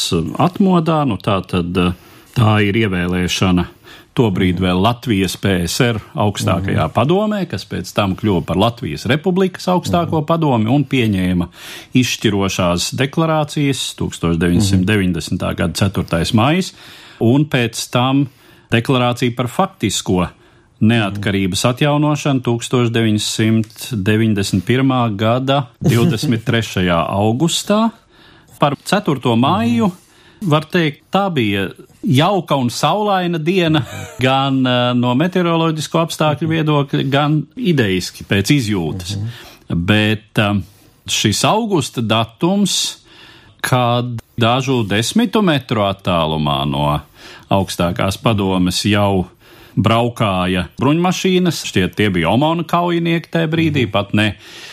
atmodā. 0.43 1.05
Nu, 1.07 1.15
tā 1.23 1.37
tad 1.47 1.77
tā 2.35 2.55
ir 2.65 2.79
ievēlēšana 2.81 3.63
tobrīd 4.17 4.59
vēl 4.59 4.81
Latvijas 4.83 5.37
PSR 5.39 6.01
augstākajā 6.19 6.89
mm. 6.89 6.95
padomē, 6.97 7.45
kas 7.47 7.63
pēc 7.69 7.93
tam 7.95 8.17
kļuva 8.19 8.43
par 8.49 8.59
Latvijas 8.59 9.07
Republikas 9.07 9.69
augstāko 9.71 10.19
mm. 10.19 10.27
padomi 10.27 10.67
un 10.73 10.83
pieņēma 10.91 11.47
izšķirošās 12.01 12.89
deklarācijas 12.99 13.85
1990. 14.01 15.39
Mm. 15.39 15.55
gada 15.63 15.87
4. 15.87 16.21
maijs, 16.35 16.73
un 17.23 17.47
pēc 17.47 17.87
tam 17.95 18.25
deklarācija 18.75 19.39
par 19.39 19.47
faktisko 19.51 20.27
neatkarības 20.81 21.65
atjaunošanu 21.69 22.41
1991. 22.45 25.15
gada 25.15 25.63
23. 25.85 26.89
augustā. 26.91 27.89
Par 28.61 28.75
4. 28.85 29.35
māju 29.41 29.91
Var 30.41 30.65
teikt, 30.73 31.03
tā 31.13 31.27
bija 31.29 31.67
jauka 32.01 32.55
un 32.57 32.71
saulaina 32.73 33.37
diena, 33.37 33.83
gan 34.21 34.57
uh, 34.65 34.89
no 34.97 35.13
meteoroloģisko 35.19 35.99
apstākļu 36.01 36.47
viedokļa, 36.49 37.03
gan 37.13 37.35
ideiski 37.53 38.25
pēc 38.25 38.49
izjūtas. 38.55 39.19
Bet 39.69 40.41
uh, 40.41 40.57
šis 41.05 41.43
augusta 41.45 42.01
datums, 42.01 42.79
kad 43.61 44.17
dažu 44.41 44.79
desmitu 44.89 45.43
metru 45.45 45.85
attālumā 45.85 46.63
no 46.65 46.87
augstākās 47.53 48.17
padomes 48.17 48.81
jau 48.89 49.27
braukāja 49.75 50.65
bruņmašīnas, 50.79 51.61
šķiet, 51.69 51.95
tie 51.97 52.09
bija 52.13 52.31
Omona 52.33 52.65
kaujinieki 52.67 53.31
tajā 53.31 53.49
brīdī, 53.51 53.85
mm. 53.87 53.93
pat 53.93 54.15
ne 54.17 54.27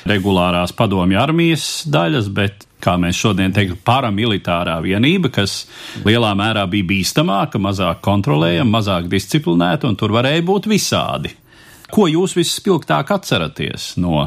regulārās 0.09 0.75
padomju 0.77 1.21
armijas 1.21 1.69
daļas, 1.91 2.31
bet, 2.35 2.67
kā 2.83 2.97
mēs 3.01 3.19
šodien 3.19 3.55
teiktu, 3.55 3.79
paramilitārā 3.87 4.79
vienība, 4.85 5.33
kas 5.35 5.61
lielā 6.07 6.33
mērā 6.39 6.67
bija 6.71 6.89
bīstamāka, 6.93 7.61
mazāk 7.63 8.03
kontrolējama, 8.07 8.77
mazāk 8.79 9.11
disciplinēta, 9.13 9.91
un 9.91 9.99
tur 9.99 10.15
varēja 10.17 10.47
būt 10.47 10.71
visādi. 10.71 11.35
Ko 11.89 12.05
jūs 12.11 12.35
vispilgtāk 12.37 13.15
atceraties 13.15 13.95
no 13.97 14.27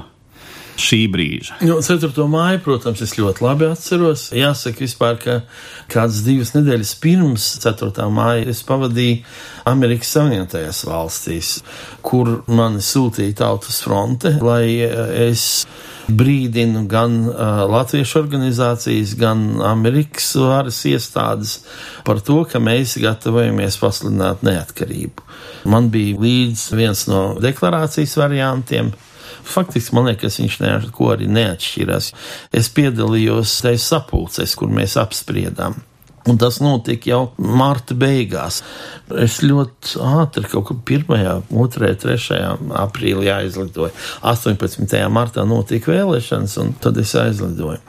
šī 0.80 1.02
brīža? 1.12 1.60
Nu, 1.66 1.80
4. 1.84 2.26
māju, 2.32 2.62
protams, 2.66 3.02
es 3.04 3.16
ļoti 3.20 3.44
labi 3.46 3.68
atceros. 3.72 4.30
Jāsaka, 4.36 4.86
vispār, 4.86 5.20
ka 5.22 5.38
kādas 5.92 6.22
divas 6.26 6.54
nedēļas 6.56 6.96
pirms 7.04 7.48
4. 7.64 8.08
māja 8.14 8.48
es 8.52 8.64
pavadīju 8.68 9.22
Amerikas 9.72 10.16
Savienotajās 10.16 10.84
valstīs, 10.88 11.54
kur 12.06 12.40
mani 12.52 12.84
sūtīja 12.86 13.42
Tautas 13.44 13.82
fronte, 13.86 14.36
lai 14.42 14.66
es 14.82 15.66
brīdinu 16.12 16.86
gan 16.92 17.18
uh, 17.30 17.62
latviešu 17.70 18.20
organizācijas, 18.22 19.14
gan 19.20 19.62
Amerikas 19.66 20.34
varas 20.36 20.82
iestādes 20.90 21.60
par 22.08 22.22
to, 22.26 22.42
ka 22.50 22.60
mēs 22.64 22.98
gatavojamies 23.02 23.78
pasludināt 23.82 24.44
neatkarību. 24.46 25.28
Man 25.72 25.92
bija 25.94 26.18
līdz 26.22 26.66
viens 26.74 27.06
no 27.10 27.22
deklarācijas 27.42 28.18
variantiem, 28.20 28.92
Faktiski 29.44 29.96
man 29.98 30.10
liekas, 30.10 30.40
viņš 30.42 30.60
neko 30.64 31.12
arī 31.14 31.30
neatšķirās. 31.32 32.12
Es 32.56 32.70
piedalījos 32.74 33.60
tajā 33.66 33.82
sapulcēs, 33.82 34.58
kur 34.60 34.74
mēs 34.74 34.98
apspriedām. 35.02 35.80
Un 36.30 36.38
tas 36.38 36.60
notika 36.62 37.10
jau 37.10 37.22
marta 37.38 37.96
beigās. 37.98 38.60
Es 39.18 39.40
ļoti 39.42 39.98
ātri, 40.06 40.46
kaut 40.52 40.68
kur 40.70 40.78
1, 40.86 41.48
2, 41.50 41.94
3 42.04 42.42
aprīlī 42.84 43.32
aizlidoju. 43.34 43.90
18. 44.22 45.00
martā 45.10 45.48
notika 45.50 45.96
vēlēšanas, 45.96 46.60
un 46.62 46.76
tad 46.84 47.02
es 47.02 47.16
aizlidoju. 47.18 47.82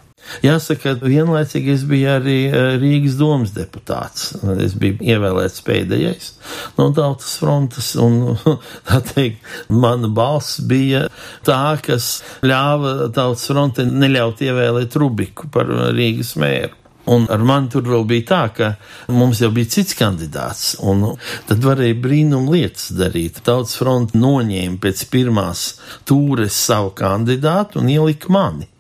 Jāsaka, 0.43 0.95
vienlaicīgi 1.03 1.75
es 1.75 1.85
biju 1.89 2.11
arī 2.15 2.37
eh, 2.49 2.75
Rīgas 2.81 3.17
domas 3.21 3.53
deputāts. 3.57 4.33
Es 4.63 4.77
biju 4.79 4.99
ievēlēts 5.15 5.65
pēdējais 5.67 6.31
no 6.79 6.89
Tautas 6.97 7.35
frontes, 7.41 7.93
un 8.01 8.37
tā 8.89 9.03
teikt, 9.13 9.43
mana 9.69 10.11
balss 10.13 10.61
bija 10.69 11.07
tā, 11.47 11.77
kas 11.85 12.15
ļāva 12.47 13.11
Tautas 13.15 13.49
fronte 13.51 13.87
neļaut 13.89 14.45
ievēlēt 14.47 14.97
Rubiku 15.03 15.51
par 15.53 15.71
Rīgas 15.93 16.37
mēru. 16.41 16.79
Un 17.05 17.25
ar 17.35 17.43
mani 17.43 17.67
tur 17.73 17.83
vēl 17.91 18.05
bija 18.07 18.27
tā, 18.29 18.43
ka 18.55 18.69
mums 19.11 19.41
jau 19.43 19.51
bija 19.55 19.73
cits 19.75 19.97
kandidāts, 19.99 20.77
un 20.79 21.17
tad 21.49 21.65
varēja 21.67 21.99
brīnum 21.99 22.47
lietas 22.53 22.93
darīt. 22.95 23.43
Tautas 23.43 23.75
fronte 23.81 24.19
noņēma 24.23 24.79
pēc 24.83 25.09
pirmās 25.11 25.65
tūres 26.07 26.55
savu 26.69 26.95
kandidātu 26.99 27.83
un 27.83 27.91
ielika 27.91 28.31
mani. 28.31 28.72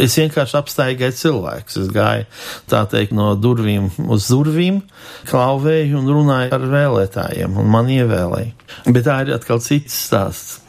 Es 0.00 0.16
vienkārši 0.18 0.58
apstaigāju 0.58 1.16
cilvēkus. 1.18 1.78
Es 1.84 1.90
gāju 1.94 2.26
teikt 2.90 3.14
no 3.14 3.32
durvīm 3.38 3.90
uz 4.10 4.28
durvīm, 4.32 4.80
klauvēju 5.30 6.00
un 6.00 6.10
runāju 6.10 6.54
ar 6.56 6.68
vēlētājiem, 6.74 7.58
un 7.60 7.70
man 7.70 7.90
ievēlēja. 7.94 8.52
Bet 8.88 9.06
tā 9.06 9.20
ir 9.24 9.34
atkal 9.36 9.62
cits 9.64 9.96
stāsts. 10.08 10.60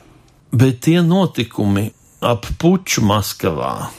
Bet 0.55 0.83
tie 0.85 1.01
notikumi 1.03 1.89
ap 2.23 2.45
puču 2.61 3.03
Maskavā, 3.03 3.89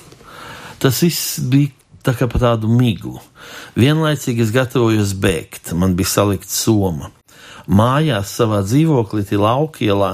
tas 0.80 1.02
viss 1.04 1.40
bija 1.42 1.74
tā 2.06 2.14
kā 2.16 2.28
pa 2.30 2.40
tādu 2.40 2.70
miglu. 2.70 3.18
Vienlaicīgi 3.78 4.44
es 4.46 4.54
gatavojos 4.54 5.12
bēgt, 5.20 5.74
man 5.78 5.96
bija 5.98 6.14
salikta 6.14 6.52
soma. 6.52 7.10
Mājās 7.66 8.30
savā 8.38 8.62
dzīvoklī, 8.62 9.26
laukielā, 9.42 10.12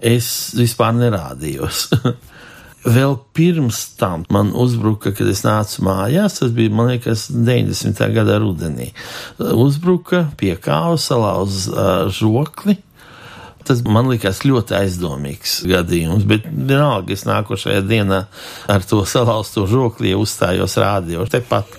es 0.00 0.30
vispār 0.56 0.96
nerādījos. 0.96 1.90
Vēl 2.80 3.18
pirms 3.36 3.82
tam 4.00 4.22
man 4.32 4.54
uzbruka, 4.56 5.12
kad 5.12 5.28
es 5.28 5.42
nācu 5.44 5.84
mājās, 5.84 6.38
tas 6.40 6.52
bija, 6.56 6.72
man 6.72 6.94
liekas, 6.94 7.26
90. 7.28 8.00
gada 8.16 8.38
rudenī. 8.40 8.90
Uzbruka 9.38 10.30
pie 10.40 10.54
kāva, 10.56 10.96
salauz 11.00 11.66
uh, 11.68 12.08
žokli. 12.08 12.78
Tas 13.68 13.82
man 13.84 14.08
likās 14.08 14.40
ļoti 14.48 14.74
aizdomīgs 14.78 15.58
gadījums, 15.68 16.24
bet 16.26 16.48
vienalga 16.48 17.12
es 17.12 17.26
nākošajā 17.28 17.84
dienā 17.84 18.22
ar 18.72 18.88
to 18.88 19.02
salauzto 19.04 19.66
žokli 19.68 20.16
uzstājos 20.16 20.78
rādio 20.80 21.28
tepat 21.28 21.76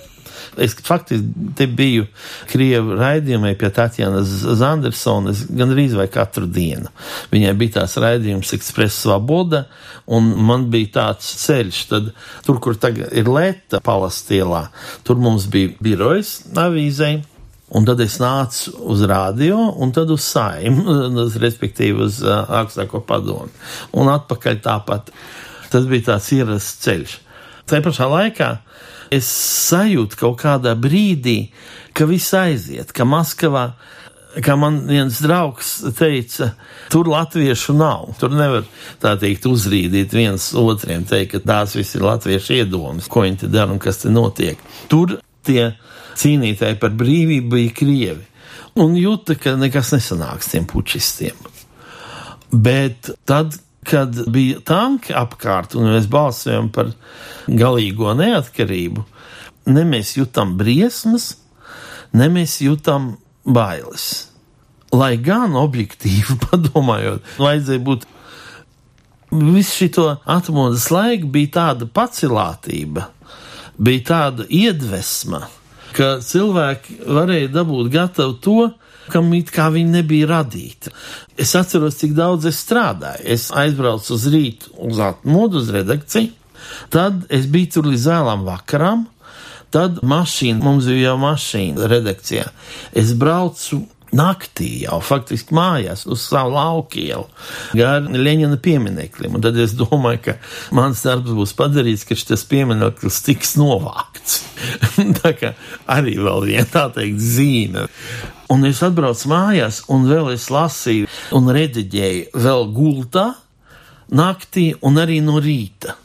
Es 0.60 0.74
faktiski 0.84 1.52
te 1.56 1.66
biju 1.66 2.04
Krievu 2.50 2.96
raidījumā 2.98 3.54
pie 3.60 3.70
Tatjanas 3.72 4.28
Zandersonas 4.60 5.46
gandrīz 5.48 5.94
vai 5.96 6.08
katru 6.12 6.44
dienu. 6.50 6.90
Viņai 7.32 7.54
bija 7.56 7.78
tās 7.78 7.96
raidījums 8.02 8.52
Express 8.56 9.00
Svaboda, 9.04 9.64
un 10.12 10.28
man 10.44 10.68
bija 10.72 10.92
tāds 10.98 11.30
ceļš, 11.46 11.82
tad 11.88 12.10
tur, 12.44 12.60
kur 12.60 12.76
tagad 12.76 13.14
ir 13.16 13.30
Lēta 13.32 13.80
palastielā, 13.84 14.66
tur 15.08 15.20
mums 15.22 15.48
bija 15.52 15.72
birojas 15.80 16.40
avīzei. 16.52 17.22
Un 17.72 17.86
tad 17.88 18.02
es 18.04 18.18
nācu 18.20 18.74
uz 18.92 19.00
rādio, 19.08 19.56
un 19.80 19.94
tad 19.96 20.10
uz 20.12 20.26
saimu, 20.28 20.92
respektīvi 21.46 22.04
uz 22.04 22.18
uh, 22.20 22.42
augstāko 22.60 23.00
padomu. 23.08 23.48
Un 23.96 24.10
atpakaļ 24.12 24.58
tāpat. 24.60 25.08
Tas 25.72 25.86
bija 25.88 26.10
tāds 26.10 26.28
ierasts 26.36 26.82
ceļš. 26.84 27.14
Tā 27.64 27.80
pašā 27.80 28.10
laikā 28.12 28.50
es 29.12 29.28
sajūtu 29.68 30.18
kaut 30.20 30.40
kādā 30.42 30.74
brīdī, 30.78 31.52
ka 31.96 32.06
viss 32.08 32.32
aiziet, 32.36 32.92
ka 32.96 33.06
Maskavā, 33.08 33.72
kā 34.40 34.56
man 34.56 34.80
viens 34.88 35.18
draugs 35.20 35.74
teica, 35.98 36.52
tur 36.92 37.10
latviešu 37.12 37.76
nav. 37.76 38.14
Tur 38.20 38.32
nevar 38.32 38.64
tā 39.02 39.14
teikt 39.20 39.46
uzrīdīt 39.50 40.14
viens 40.16 40.48
otriem, 40.56 41.04
teikt, 41.08 41.34
ka 41.34 41.42
tās 41.52 41.76
viss 41.76 41.98
ir 41.98 42.06
latviešu 42.06 42.62
iedomas, 42.62 43.10
ko 43.12 43.26
viņi 43.26 43.44
te 43.44 43.52
dara 43.52 43.74
un 43.74 43.82
kas 43.82 44.02
te 44.04 44.12
notiek. 44.12 44.60
Tur 44.92 45.18
tie 45.46 45.72
cīnītāji 46.18 46.78
par 46.80 46.94
brīvību 46.96 47.52
bija 47.52 47.74
krievi. 47.76 48.28
Un 48.80 48.96
jūta, 48.96 49.36
ka 49.36 49.52
nekas 49.60 49.92
nesanāks 49.92 50.48
tiem 50.54 50.64
pučistiem. 50.68 51.36
Bet 52.52 53.10
tad, 53.28 53.58
kad 53.88 54.16
bija 54.30 54.60
tanki 54.64 55.14
apkārt 55.16 55.76
un 55.78 55.90
mēs 55.90 56.08
balsojam 56.10 56.70
par 56.74 56.92
galīgo 57.48 58.14
neatkarību, 58.18 59.04
ne 59.74 59.84
mēs 59.86 60.16
jutām 60.16 60.56
briesmas, 60.58 61.32
ne 62.14 62.28
mēs 62.32 62.60
jutām 62.62 63.16
bailes. 63.44 64.28
Lai 64.92 65.16
gan 65.16 65.56
objektīvi 65.58 66.38
padomājot, 66.46 67.24
vajadzēja 67.40 67.84
būt 67.86 68.06
visu 69.32 69.88
šo 69.88 70.08
atmodas 70.28 70.90
laiku 70.92 71.30
bija 71.32 71.52
tāda 71.56 71.88
pacilātība, 71.88 73.08
bija 73.80 74.04
tāda 74.12 74.46
iedvesma, 74.52 75.46
ka 75.96 76.18
cilvēki 76.24 77.00
varēja 77.08 77.48
dabūt 77.52 77.90
gatavu 77.92 78.36
to, 78.44 78.58
kam 79.10 79.32
it 79.34 79.50
kā 79.54 79.68
viņi 79.74 79.96
nebija 79.96 80.28
radīti. 80.30 80.92
Es 81.40 81.54
atceros, 81.58 81.98
cik 82.00 82.14
daudz 82.18 82.46
es 82.50 82.60
strādāju. 82.62 83.24
Es 83.34 83.48
aizbraucu 83.50 84.14
uz 84.14 84.28
rītu 84.32 84.74
uz 84.88 85.00
atmodu, 85.02 85.62
uz 85.62 85.72
redakciju, 85.74 86.30
tad 86.92 87.24
es 87.32 87.48
biju 87.50 87.72
tur 87.76 87.90
līdz 87.90 88.06
vēlām 88.12 88.46
vakaram, 88.46 89.06
tad 89.72 90.02
mašīna, 90.06 90.62
mums 90.62 90.86
bija 90.90 91.12
jau 91.12 91.18
mašīna 91.22 91.88
redakcijā. 91.90 92.46
Es 92.98 93.14
braucu 93.18 93.82
naktī 94.12 94.82
jau 94.84 94.98
faktiski 95.04 95.54
mājās 95.56 96.04
uz 96.10 96.26
savu 96.26 96.52
laukielu, 96.56 97.24
gar 97.78 98.04
Leņķina 98.04 98.58
piemineklim. 98.62 99.38
Un 99.38 99.44
tad 99.44 99.56
es 99.60 99.74
domāju, 99.78 100.20
ka 100.26 100.36
mans 100.76 101.00
darbs 101.06 101.32
būs 101.36 101.54
padarīts, 101.56 102.04
ka 102.08 102.16
šis 102.18 102.44
piemineklis 102.50 103.22
tiks 103.24 103.56
novākts. 103.60 104.42
tā 105.22 105.32
kā 105.38 105.54
arī 105.90 106.18
vēl 106.20 106.44
viena 106.50 106.68
tā 106.68 106.86
teikt 106.94 107.24
zīme. 107.24 107.88
Un 108.52 108.66
es 108.68 108.82
atbraucu 108.84 109.30
mājās, 109.30 109.82
un 109.92 110.04
vēl 110.10 110.32
es 110.34 110.48
lasīju 110.52 111.08
un 111.36 111.48
rediģēju 111.56 112.42
vēl 112.44 112.66
gultā, 112.76 113.26
naktī 114.12 114.72
un 114.84 115.00
arī 115.00 115.20
no 115.24 115.40
rīta. 115.40 115.96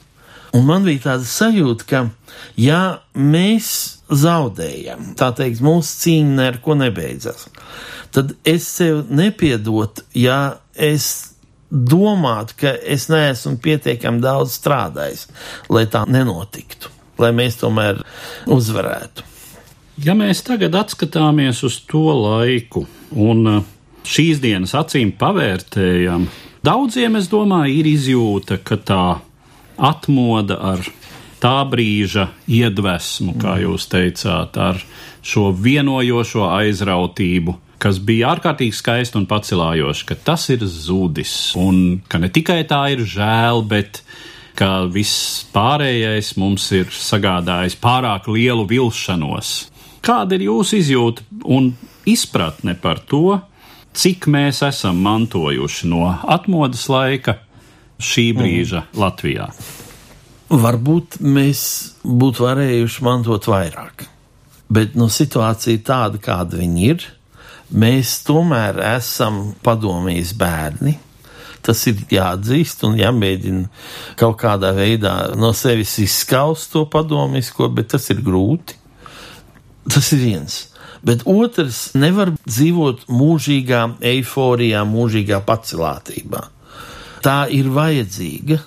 Un 0.55 0.63
man 0.65 0.85
bija 0.87 1.09
tāda 1.09 1.27
sajūta, 1.27 1.87
ka, 1.89 2.03
ja 2.55 2.81
mēs 3.13 3.69
zaudējam, 4.07 5.11
tā 5.19 5.33
teikt, 5.35 5.61
mūsu 5.65 5.97
cīņa 6.05 6.35
neko 6.37 6.77
nebeidzas, 6.79 7.49
tad 8.15 8.31
es 8.47 8.69
sev 8.77 9.03
nepiedotu, 9.11 10.05
ja 10.15 10.57
es 10.73 11.33
domātu, 11.69 12.55
ka 12.63 12.73
es 12.79 13.09
neesmu 13.11 13.57
pietiekami 13.63 14.23
daudz 14.23 14.55
strādājis, 14.55 15.27
lai 15.69 15.83
tā 15.91 16.05
nenotiktu, 16.07 16.93
lai 17.19 17.33
mēs 17.35 17.59
tomēr 17.59 17.99
uzvarētu. 18.47 19.27
Ja 20.05 20.13
mēs 20.13 20.43
tagad 20.45 20.75
atskatāmies 20.77 21.63
uz 21.65 21.79
to 21.89 22.05
laiku 22.13 22.83
un 23.17 23.47
uh, 23.49 23.63
šīs 24.05 24.41
dienas 24.43 24.75
acīm 24.77 25.15
pavērtējam, 25.17 26.27
daudziem, 26.65 27.17
es 27.17 27.29
domāju, 27.31 27.79
ir 27.79 27.89
izjūta, 27.89 28.59
ka 28.61 28.77
tā 28.77 29.05
atmoda 29.77 30.59
ar 30.73 30.85
tā 31.41 31.57
brīža 31.69 32.29
iedvesmu, 32.49 33.35
kā 33.41 33.57
jūs 33.61 33.87
teicāt, 33.91 34.57
ar 34.57 34.81
šo 35.25 35.51
vienojošo 35.53 36.47
aizrautību, 36.49 37.55
kas 37.81 37.99
bija 38.01 38.33
ārkārtīgi 38.35 38.77
skaisti 38.77 39.19
un 39.19 39.27
pacelājoši, 39.29 40.07
ka 40.09 40.17
tas 40.29 40.47
ir 40.53 40.65
zudis 40.65 41.33
un 41.57 42.01
ka 42.09 42.21
ne 42.21 42.29
tikai 42.33 42.63
tā 42.69 42.83
ir 42.95 43.05
žēl, 43.05 43.61
bet 43.69 44.01
ka 44.57 44.87
viss 44.89 45.45
pārējais 45.53 46.33
mums 46.41 46.65
ir 46.73 46.89
sagādājis 46.93 47.77
pārāk 47.81 48.29
lielu 48.33 48.65
vilšanos. 48.69 49.57
Kāda 50.05 50.37
ir 50.37 50.47
jūsu 50.47 50.79
izjūta 50.81 51.25
un 51.43 51.71
izpratne 52.07 52.77
par 52.79 53.01
to, 53.09 53.39
cik 53.97 54.27
mēs 54.31 54.61
esam 54.67 55.01
mantojuši 55.03 55.89
no 55.91 56.05
atmodas 56.29 56.85
laika 56.91 57.39
šī 57.97 58.29
brīža 58.37 58.83
mm. 58.85 58.99
Latvijā? 59.01 59.49
Varbūt 60.47 61.17
mēs 61.19 61.61
būtu 62.07 62.45
varējuši 62.45 63.03
mantot 63.03 63.49
vairāk, 63.51 64.05
bet 64.71 64.95
nu, 64.95 65.09
situācija 65.11 65.83
tāda, 65.83 66.21
kāda 66.23 66.61
viņa 66.61 66.85
ir. 66.87 67.03
Mēs 67.67 68.21
tomēr 68.23 68.79
esam 68.95 69.49
padomjas 69.63 70.31
bērni. 70.39 70.95
Tas 71.67 71.81
ir 71.89 71.99
jāatzīst 72.13 72.85
un 72.87 72.95
jāmēģina 72.95 73.65
kaut 74.19 74.37
kādā 74.39 74.71
veidā 74.77 75.33
no 75.35 75.49
sevis 75.51 75.97
izskaust 75.99 76.71
to 76.71 76.85
padomjisko, 76.87 77.67
bet 77.75 77.91
tas 77.91 78.07
ir 78.13 78.21
grūti. 78.23 78.77
Tas 79.93 80.11
ir 80.15 80.23
viens. 80.23 80.57
Bet 81.05 81.23
otrs, 81.29 81.91
nevar 81.95 82.33
dzīvot 82.47 83.05
mūžīgā 83.11 83.83
eiforijā, 84.11 84.83
mūžīgā 84.87 85.39
pacelātībā. 85.47 86.41
Tā 87.23 87.37
ir 87.53 87.69
vajadzīga, 87.73 88.59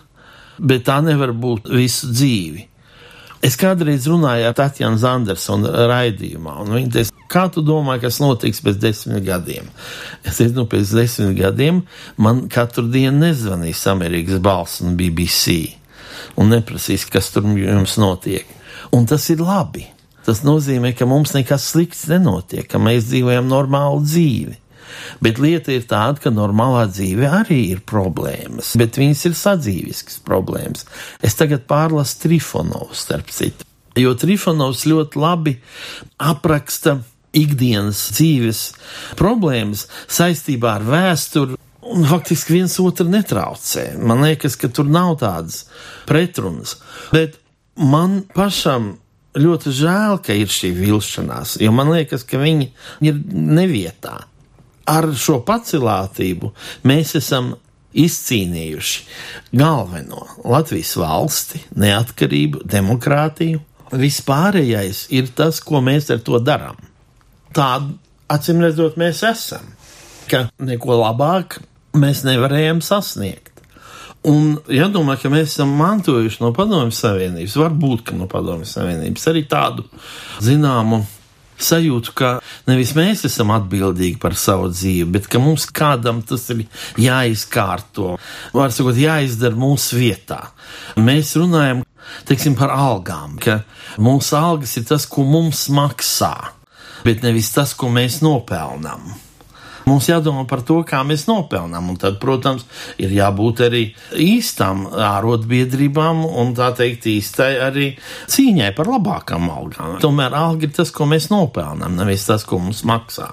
bet 0.61 0.87
tā 0.88 1.00
nevar 1.04 1.35
būt 1.37 1.70
visu 1.74 2.11
dzīvi. 2.12 2.66
Es 3.44 3.56
kādreiz 3.56 4.04
runāju 4.09 4.50
ar 4.50 4.56
Tatjanu 4.56 5.00
Zandersonu 5.00 5.70
raidījumā, 5.88 6.59
un 6.61 6.74
viņa 6.76 6.90
teica, 6.92 7.26
kā 7.33 7.46
tu 7.52 7.64
domā, 7.64 7.96
kas 8.02 8.18
notiks 8.20 8.61
pēc 8.64 8.76
desmit 8.83 9.24
gadiem? 9.24 9.70
Es 10.20 10.42
teicu, 10.42 10.59
nu, 10.59 10.66
pēc 10.68 10.92
desmit 10.98 11.38
gadiem 11.38 11.80
man 12.20 12.44
katru 12.52 12.85
dienu 12.92 13.16
nezvanīs 13.24 13.87
Amerikas 13.88 14.42
balss 14.44 14.85
un 14.85 14.98
BBC 14.98 15.56
un 16.37 16.52
neprasīs, 16.52 17.06
kas 17.11 17.33
tur 17.33 17.48
jums 17.56 17.96
notiek. 18.00 18.46
Un 18.96 19.09
tas 19.09 19.24
ir 19.33 19.40
labi. 19.44 19.87
Tas 20.26 20.42
nozīmē, 20.44 20.92
ka 20.96 21.09
mums 21.09 21.33
nekas 21.37 21.70
slikts 21.72 22.06
nenotiek, 22.11 22.66
ka 22.68 22.80
mēs 22.83 23.09
dzīvojam 23.09 23.48
normālu 23.50 24.02
dzīvi. 24.04 24.59
Bet 25.22 25.38
lieta 25.38 25.72
ir 25.74 25.87
tāda, 25.88 26.18
ka 26.22 26.33
normālā 26.35 26.87
dzīve 26.90 27.28
arī 27.40 27.61
ir 27.74 27.83
problēmas, 27.87 28.74
bet 28.80 28.98
viņas 29.00 29.24
ir 29.28 29.37
sadzīviskas 29.38 30.20
problēmas. 30.26 30.87
Es 31.22 31.38
tagad 31.38 31.66
pārlasu 31.70 32.24
Trifonovu 32.24 32.96
starp 32.98 33.30
citu, 33.35 33.66
jo 33.98 34.14
Trifonovs 34.18 34.87
ļoti 34.90 35.20
labi 35.20 35.56
apraksta 36.18 36.98
ikdienas 37.37 38.09
dzīves 38.16 38.62
problēmas 39.18 39.87
saistībā 40.11 40.78
ar 40.80 40.87
vēsturi. 40.88 41.59
Un 41.90 42.04
faktiski 42.06 42.59
viens 42.59 42.74
otru 42.83 43.09
netraucē. 43.09 43.94
Man 43.98 44.20
liekas, 44.22 44.54
ka 44.61 44.68
tur 44.70 44.87
nav 44.87 45.14
tādas 45.22 45.64
pretrunas. 46.06 46.76
Bet 47.11 47.38
man 47.74 48.20
pašam 48.35 48.92
ļoti 49.38 49.73
žēl, 49.75 50.19
ka 50.25 50.35
ir 50.35 50.51
šī 50.51 50.73
vilšanās, 50.75 51.59
jo 51.62 51.73
man 51.75 51.93
liekas, 51.95 52.25
ka 52.27 52.40
viņi 52.40 52.71
ir 53.07 53.19
nevietā. 53.31 54.16
Ar 54.90 55.07
šo 55.14 55.38
pacilātību 55.47 56.51
mēs 56.88 57.14
esam 57.21 57.53
izcīnījuši 57.95 59.05
galveno 59.59 60.25
Latvijas 60.47 60.95
valsti, 60.99 61.62
neatkarību, 61.79 62.64
demokrātiju. 62.71 63.62
Vispārējais 63.90 65.09
ir 65.14 65.31
tas, 65.35 65.59
ko 65.66 65.83
mēs 65.83 66.11
ar 66.14 66.21
to 66.27 66.38
darām. 66.43 66.79
Tādu 67.55 67.97
acīm 68.31 68.62
redzot, 68.62 68.99
mēs 69.01 69.25
esam, 69.27 69.66
ka 70.31 70.47
neko 70.62 71.01
labāk 71.01 71.59
mēs 71.99 72.23
nevarējām 72.27 72.83
sasniegt. 72.87 73.49
Un 74.28 74.59
jādomā, 74.68 75.14
ka 75.16 75.30
mēs 75.33 75.54
esam 75.54 75.70
mantojuši 75.78 76.42
no 76.42 76.50
Padomjas 76.52 76.98
Savienības, 77.06 77.56
varbūt 77.56 78.12
no 78.18 78.26
Padomjas 78.28 78.74
Savienības 78.76 79.24
arī 79.30 79.46
tādu 79.48 79.87
zināmu 80.44 81.00
sajūtu, 81.61 82.12
ka 82.16 82.33
nevis 82.68 82.92
mēs 82.96 83.24
esam 83.28 83.52
atbildīgi 83.54 84.18
par 84.20 84.37
savu 84.37 84.68
dzīvi, 84.72 85.09
bet 85.16 85.28
ka 85.30 85.40
mums 85.40 85.66
kādam 85.72 86.20
tas 86.26 86.46
ir 86.52 86.66
jāizkārto, 87.00 88.16
var 88.56 88.76
sakot, 88.76 89.00
jāizdara 89.00 89.56
mūsu 89.56 90.00
vietā. 90.00 90.42
Mēs 91.00 91.33
runājam, 91.40 91.83
teiksim, 92.28 92.56
par 92.61 92.74
algām, 92.76 93.38
ka 93.40 93.62
mūsu 94.00 94.37
algas 94.40 94.76
ir 94.80 94.88
tas, 94.88 95.09
ko 95.09 95.24
mums 95.28 95.66
maksā, 95.72 96.35
bet 97.09 97.24
nevis 97.24 97.52
tas, 97.56 97.72
ko 97.76 97.92
mēs 97.92 98.20
nopelnām. 98.24 99.12
Mums 99.90 100.07
jādomā 100.07 100.44
par 100.46 100.62
to, 100.66 100.81
kā 100.87 101.03
mēs 101.07 101.26
nopelnām, 101.26 101.90
un 101.90 101.98
tad, 101.98 102.20
protams, 102.22 102.62
ir 103.03 103.11
jābūt 103.16 103.64
arī 103.66 103.83
īstām 104.14 104.87
ārotbiedrībām 104.94 106.22
un 106.29 106.55
tā 106.59 106.70
teikt 106.79 107.09
īstai 107.11 107.53
arī 107.66 107.88
cīņai 108.31 108.70
par 108.76 108.90
labākām 108.94 109.50
algām. 109.50 109.96
Tomēr 110.03 110.37
alga 110.38 110.68
ir 110.68 110.74
tas, 110.76 110.92
ko 110.94 111.09
mēs 111.11 111.31
nopelnām, 111.33 111.98
nevis 111.98 112.29
tas, 112.29 112.46
ko 112.46 112.61
mums 112.62 112.85
maksā. 112.87 113.33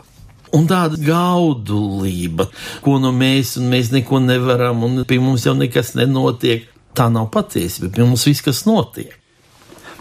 Un 0.55 0.65
tāda 0.69 0.97
gaudulība, 1.03 2.47
ko 2.83 2.95
nu 3.03 3.11
mēs, 3.13 3.57
un 3.59 3.67
mēs 3.73 3.91
neko 3.93 4.21
nevaram, 4.23 4.85
un 4.87 5.03
pie 5.07 5.19
mums 5.21 5.45
jau 5.45 5.53
nekas 5.57 5.93
nenotiek, 5.99 6.69
tā 6.97 7.09
nav 7.13 7.27
patiesība, 7.33 7.91
pie 7.93 8.05
mums 8.07 8.25
viss, 8.29 8.45
kas 8.45 8.63
notiek. 8.65 9.11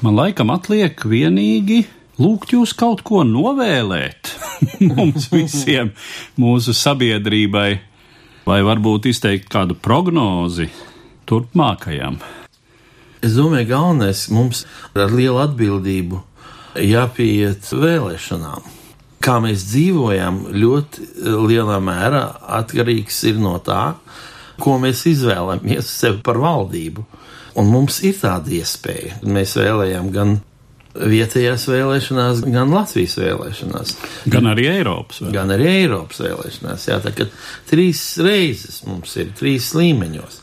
Man 0.05 0.17
laikam 0.17 0.53
atliek 0.55 1.01
vienīgi 1.09 1.83
lūgt 2.21 2.55
jūs 2.57 2.73
kaut 2.77 3.03
ko 3.07 3.23
novēlēt 3.27 4.33
mums 4.91 5.29
visiem, 5.33 5.93
mūsu 6.41 6.75
sabiedrībai, 6.77 7.71
vai 8.47 8.61
varbūt 8.67 9.11
izteikt 9.11 9.51
kādu 9.53 9.77
prognozi 9.79 10.71
turpmākajam. 11.27 12.21
Es 13.25 13.35
domāju, 13.35 13.71
galvenais 13.73 14.27
mums 14.31 14.65
ar 14.95 15.11
lielu 15.11 15.41
atbildību 15.43 16.23
jāpieiet 16.85 17.71
vēlēšanām. 17.73 18.75
Kā 19.25 19.39
mēs 19.43 19.65
dzīvojam, 19.73 20.43
ļoti 20.55 21.07
lielā 21.49 21.79
mērā 21.83 22.23
atkarīgs 22.61 23.23
ir 23.31 23.41
no 23.43 23.57
tā, 23.65 23.97
ko 24.63 24.77
mēs 24.81 25.03
izvēlamies 25.11 25.89
sev 25.91 26.21
par 26.27 26.39
valdību. 26.41 27.05
Un 27.57 27.71
mums 27.73 28.03
ir 28.05 28.19
tāda 28.21 28.53
iespēja. 28.53 29.23
Mēs 29.25 29.57
vēlējām 29.57 30.13
gan 30.13 30.37
vietējās 31.11 31.67
vēlēšanās, 31.71 32.43
gan 32.53 32.73
Latvijas 32.75 33.17
vēlēšanās. 33.21 33.95
Gan 34.33 34.51
arī 34.53 34.69
Eiropas. 34.73 35.21
Vēl. 35.23 35.35
Gan 35.37 35.53
arī 35.55 35.69
Eiropas 35.83 36.23
vēlēšanās. 36.25 36.89
Jā, 36.91 36.99
tā 37.05 37.13
kā 37.17 37.29
trīs 37.71 38.03
reizes 38.25 38.83
mums 38.89 39.17
ir 39.21 39.33
trīs 39.39 39.73
līmeņos. 39.77 40.43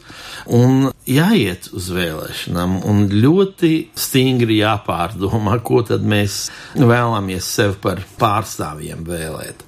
Un 0.54 0.89
jāiet 1.08 1.70
uz 1.72 1.88
vēlēšanām, 1.96 2.82
un 2.89 3.06
ļoti 3.12 3.72
stingri 3.96 4.60
jāpārdomā, 4.60 5.56
ko 5.63 5.80
tad 5.88 6.04
mēs 6.04 6.48
vēlamies 6.76 7.48
sev 7.48 7.78
par 7.84 8.04
pārstāvjiem 8.20 9.06
vēlēt. 9.08 9.63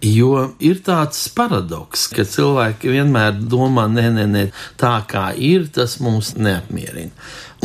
Jo 0.00 0.54
ir 0.64 0.78
tāds 0.80 1.26
paradoks, 1.36 2.06
ka 2.08 2.24
cilvēki 2.24 2.88
vienmēr 2.94 3.34
domā, 3.52 3.84
nē, 3.92 4.06
nē, 4.14 4.24
nē, 4.32 4.44
tā 4.80 4.94
kā 5.08 5.26
ir, 5.36 5.66
tas 5.68 5.98
mūs 6.00 6.32
neapmierina. 6.40 7.12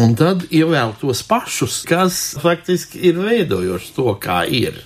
Un 0.04 0.18
tad 0.20 0.44
ievēl 0.52 0.98
tos 1.00 1.22
pašus, 1.24 1.78
kas 1.88 2.18
faktiski 2.44 3.00
ir 3.08 3.22
veidojuši 3.24 3.94
to, 3.96 4.10
kā 4.20 4.42
ir. 4.52 4.82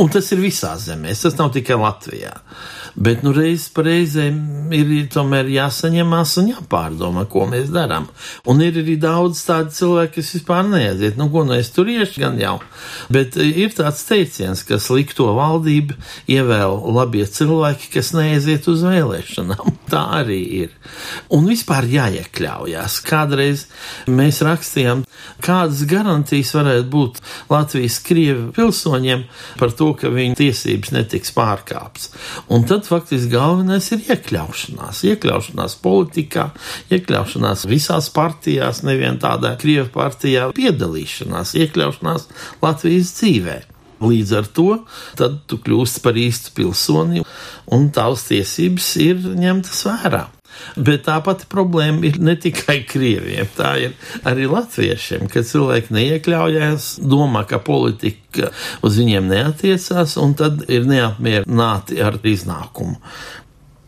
Un 0.00 0.08
tas 0.12 0.30
ir 0.32 0.40
visās 0.40 0.88
zemēs, 0.88 1.26
tas 1.26 1.36
nav 1.36 1.52
tikai 1.52 1.76
Latvijā. 1.80 2.32
Bet, 2.96 3.20
nu, 3.20 3.32
reizes 3.36 3.68
pa 3.76 3.82
reizēm 3.84 4.72
ir 4.72 4.88
tomēr 5.12 5.50
jāsaņemās 5.52 6.30
un 6.40 6.46
jāpārdomā, 6.54 7.26
ko 7.28 7.44
mēs 7.50 7.68
darām. 7.74 8.06
Un 8.48 8.62
ir 8.64 8.78
arī 8.80 8.94
daudz 9.00 9.42
tādu 9.44 9.74
cilvēku, 9.76 10.14
kas 10.16 10.32
vispār 10.38 10.64
neaiziet. 10.70 11.18
Nu, 11.20 11.28
ko 11.32 11.44
nu 11.44 11.52
es 11.58 11.68
tur 11.74 11.90
iešu, 11.92 12.22
gan 12.24 12.38
jau. 12.40 12.54
Bet 13.12 13.36
e, 13.36 13.50
ir 13.64 13.74
tāds 13.76 14.00
teiciens, 14.08 14.62
ka 14.64 14.80
slikto 14.80 15.28
valdību 15.36 15.98
ievēl 16.32 16.78
labie 16.96 17.26
cilvēki, 17.28 17.90
kas 17.98 18.14
neaiziet 18.16 18.68
uz 18.72 18.86
vēlēšanām. 18.86 19.76
Tā 19.92 20.02
arī 20.22 20.40
ir. 20.62 20.72
Un 21.36 21.44
vispār 21.50 21.84
jāiekļaujas. 21.92 22.96
Kādreiz 23.06 23.66
mēs 24.08 24.40
rakstījām, 24.46 25.04
kādas 25.44 25.84
garantijas 25.88 26.54
varētu 26.56 26.88
būt 26.96 27.20
Latvijas 27.52 28.00
krievu 28.06 28.48
pilsoņiem 28.56 29.28
par 29.60 29.76
to, 29.76 29.92
ka 30.00 30.10
viņu 30.12 30.40
tiesības 30.40 30.96
netiks 30.96 31.36
pārkāptas. 31.36 32.10
Un 32.50 32.64
tad 32.66 32.85
tad 32.86 33.00
faktiski 33.00 33.32
galvenais 33.32 33.88
ir 33.94 34.04
iekļaušanās. 34.06 35.02
Iekļaušanās 35.10 35.76
politikā, 35.82 36.50
iekļaušanās 36.94 37.66
visās 37.66 38.10
partijās, 38.14 38.84
nevien 38.86 39.18
tādā 39.22 39.56
Krievijas 39.58 39.90
partijā, 39.94 40.50
piedalīšanās, 40.54 41.56
iekļaušanās 41.58 42.28
Latvijas 42.62 43.12
dzīvē. 43.18 43.58
Līdz 44.06 44.32
ar 44.36 44.48
to 44.52 44.70
tu 45.48 45.58
kļūsi 45.64 46.02
par 46.04 46.18
īstu 46.20 46.52
pilsoni, 46.54 47.24
un 47.72 47.90
tavas 47.90 48.28
tiesības 48.28 48.94
ir 49.02 49.30
ņemtas 49.34 49.86
vērā. 49.88 50.26
Bet 50.76 51.06
tā 51.08 51.16
pati 51.24 51.48
problēma 51.50 52.04
ir 52.08 52.20
ne 52.22 52.36
tikai 52.40 52.80
krieviem, 52.88 53.48
tā 53.56 53.72
ir 53.84 53.96
arī 54.28 54.48
latviešiem, 54.50 55.30
ka 55.32 55.44
cilvēki 55.46 55.94
neiekļaujās, 55.96 56.90
domā, 57.04 57.46
ka 57.48 57.62
politika 57.62 58.52
uz 58.86 59.00
viņiem 59.00 59.32
neatiecās, 59.32 60.18
un 60.22 60.36
tad 60.38 60.66
ir 60.68 60.86
neapmierināti 60.88 62.00
ar 62.04 62.20
iznākumu 62.26 63.00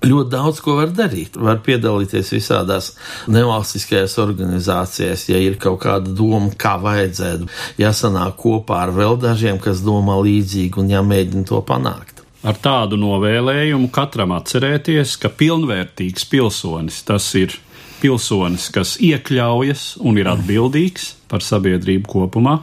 ļoti 0.04 0.31
daudz 0.31 0.61
ko 0.62 0.76
var 0.78 0.92
darīt. 0.94 1.37
Var 1.38 1.61
piedalīties 1.66 2.31
visādās 2.35 2.92
nevalstiskajās 3.31 4.14
organizācijās, 4.22 5.26
ja 5.31 5.40
ir 5.42 5.59
kaut 5.61 5.81
kāda 5.83 6.12
doma, 6.14 6.52
kā 6.59 6.76
vajadzētu, 6.83 7.48
jāsanāk 7.83 8.38
kopā 8.38 8.85
ar 8.87 8.94
vēl 8.94 9.18
dažiem, 9.22 9.59
kas 9.62 9.83
domā 9.87 10.20
līdzīgi 10.22 10.78
un 10.78 10.94
jāmēģina 10.94 11.48
to 11.50 11.62
panākt. 11.66 12.17
Ar 12.48 12.56
tādu 12.64 12.96
novēlējumu 12.96 13.90
katram 13.92 14.32
atcerēties, 14.32 15.18
ka 15.20 15.28
pilnvērtīgs 15.28 16.24
pilsonis 16.30 17.02
tas 17.04 17.26
ir 17.37 17.52
pilsonis, 18.00 18.70
kas 18.72 18.94
iekļaujas 19.04 19.98
un 20.00 20.16
ir 20.16 20.30
atbildīgs 20.32 21.11
par 21.28 21.44
sabiedrību 21.44 22.08
kopumā. 22.08 22.56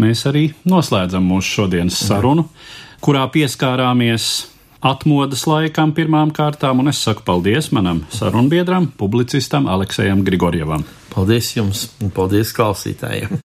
Mēs 0.00 0.24
arī 0.30 0.46
noslēdzam 0.64 1.28
mūsu 1.28 1.58
šodienas 1.58 2.00
sarunu, 2.08 2.46
kurā 3.04 3.26
pieskārāmies 3.34 4.46
atmodas 4.80 5.44
laikam 5.50 5.92
pirmām 5.96 6.32
kārtām, 6.32 6.80
un 6.80 6.92
es 6.92 7.02
saku 7.04 7.26
paldies 7.26 7.68
manam 7.76 8.06
sarunbiedram, 8.16 8.88
publicistam 8.96 9.68
Aleksējam 9.68 10.24
Grigorjevam. 10.24 10.88
Paldies 11.12 11.52
jums 11.58 11.90
un 12.00 12.14
paldies 12.14 12.56
klausītājiem! 12.56 13.42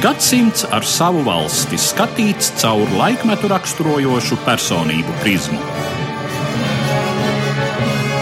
Gadsimts 0.00 0.62
ar 0.72 0.84
savu 0.88 1.20
valsti 1.26 1.76
skatīts 1.76 2.54
caur 2.62 2.88
laikmetu 2.96 3.50
raksturojošu 3.52 4.38
personību 4.46 5.16
prizmu. 5.20 5.60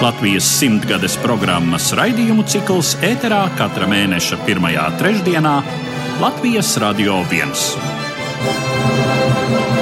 Latvijas 0.03 0.49
simtgades 0.59 1.15
programmas 1.23 1.93
raidījumu 1.95 2.47
cikls 2.51 2.97
ēterā 3.13 3.45
katra 3.61 3.87
mēneša 3.91 4.43
pirmajā 4.49 4.91
trešdienā 4.99 5.57
Latvijas 6.19 6.75
Radio 6.83 7.23
1. 7.31 7.55
Thank 9.49 9.73
you. 9.73 9.78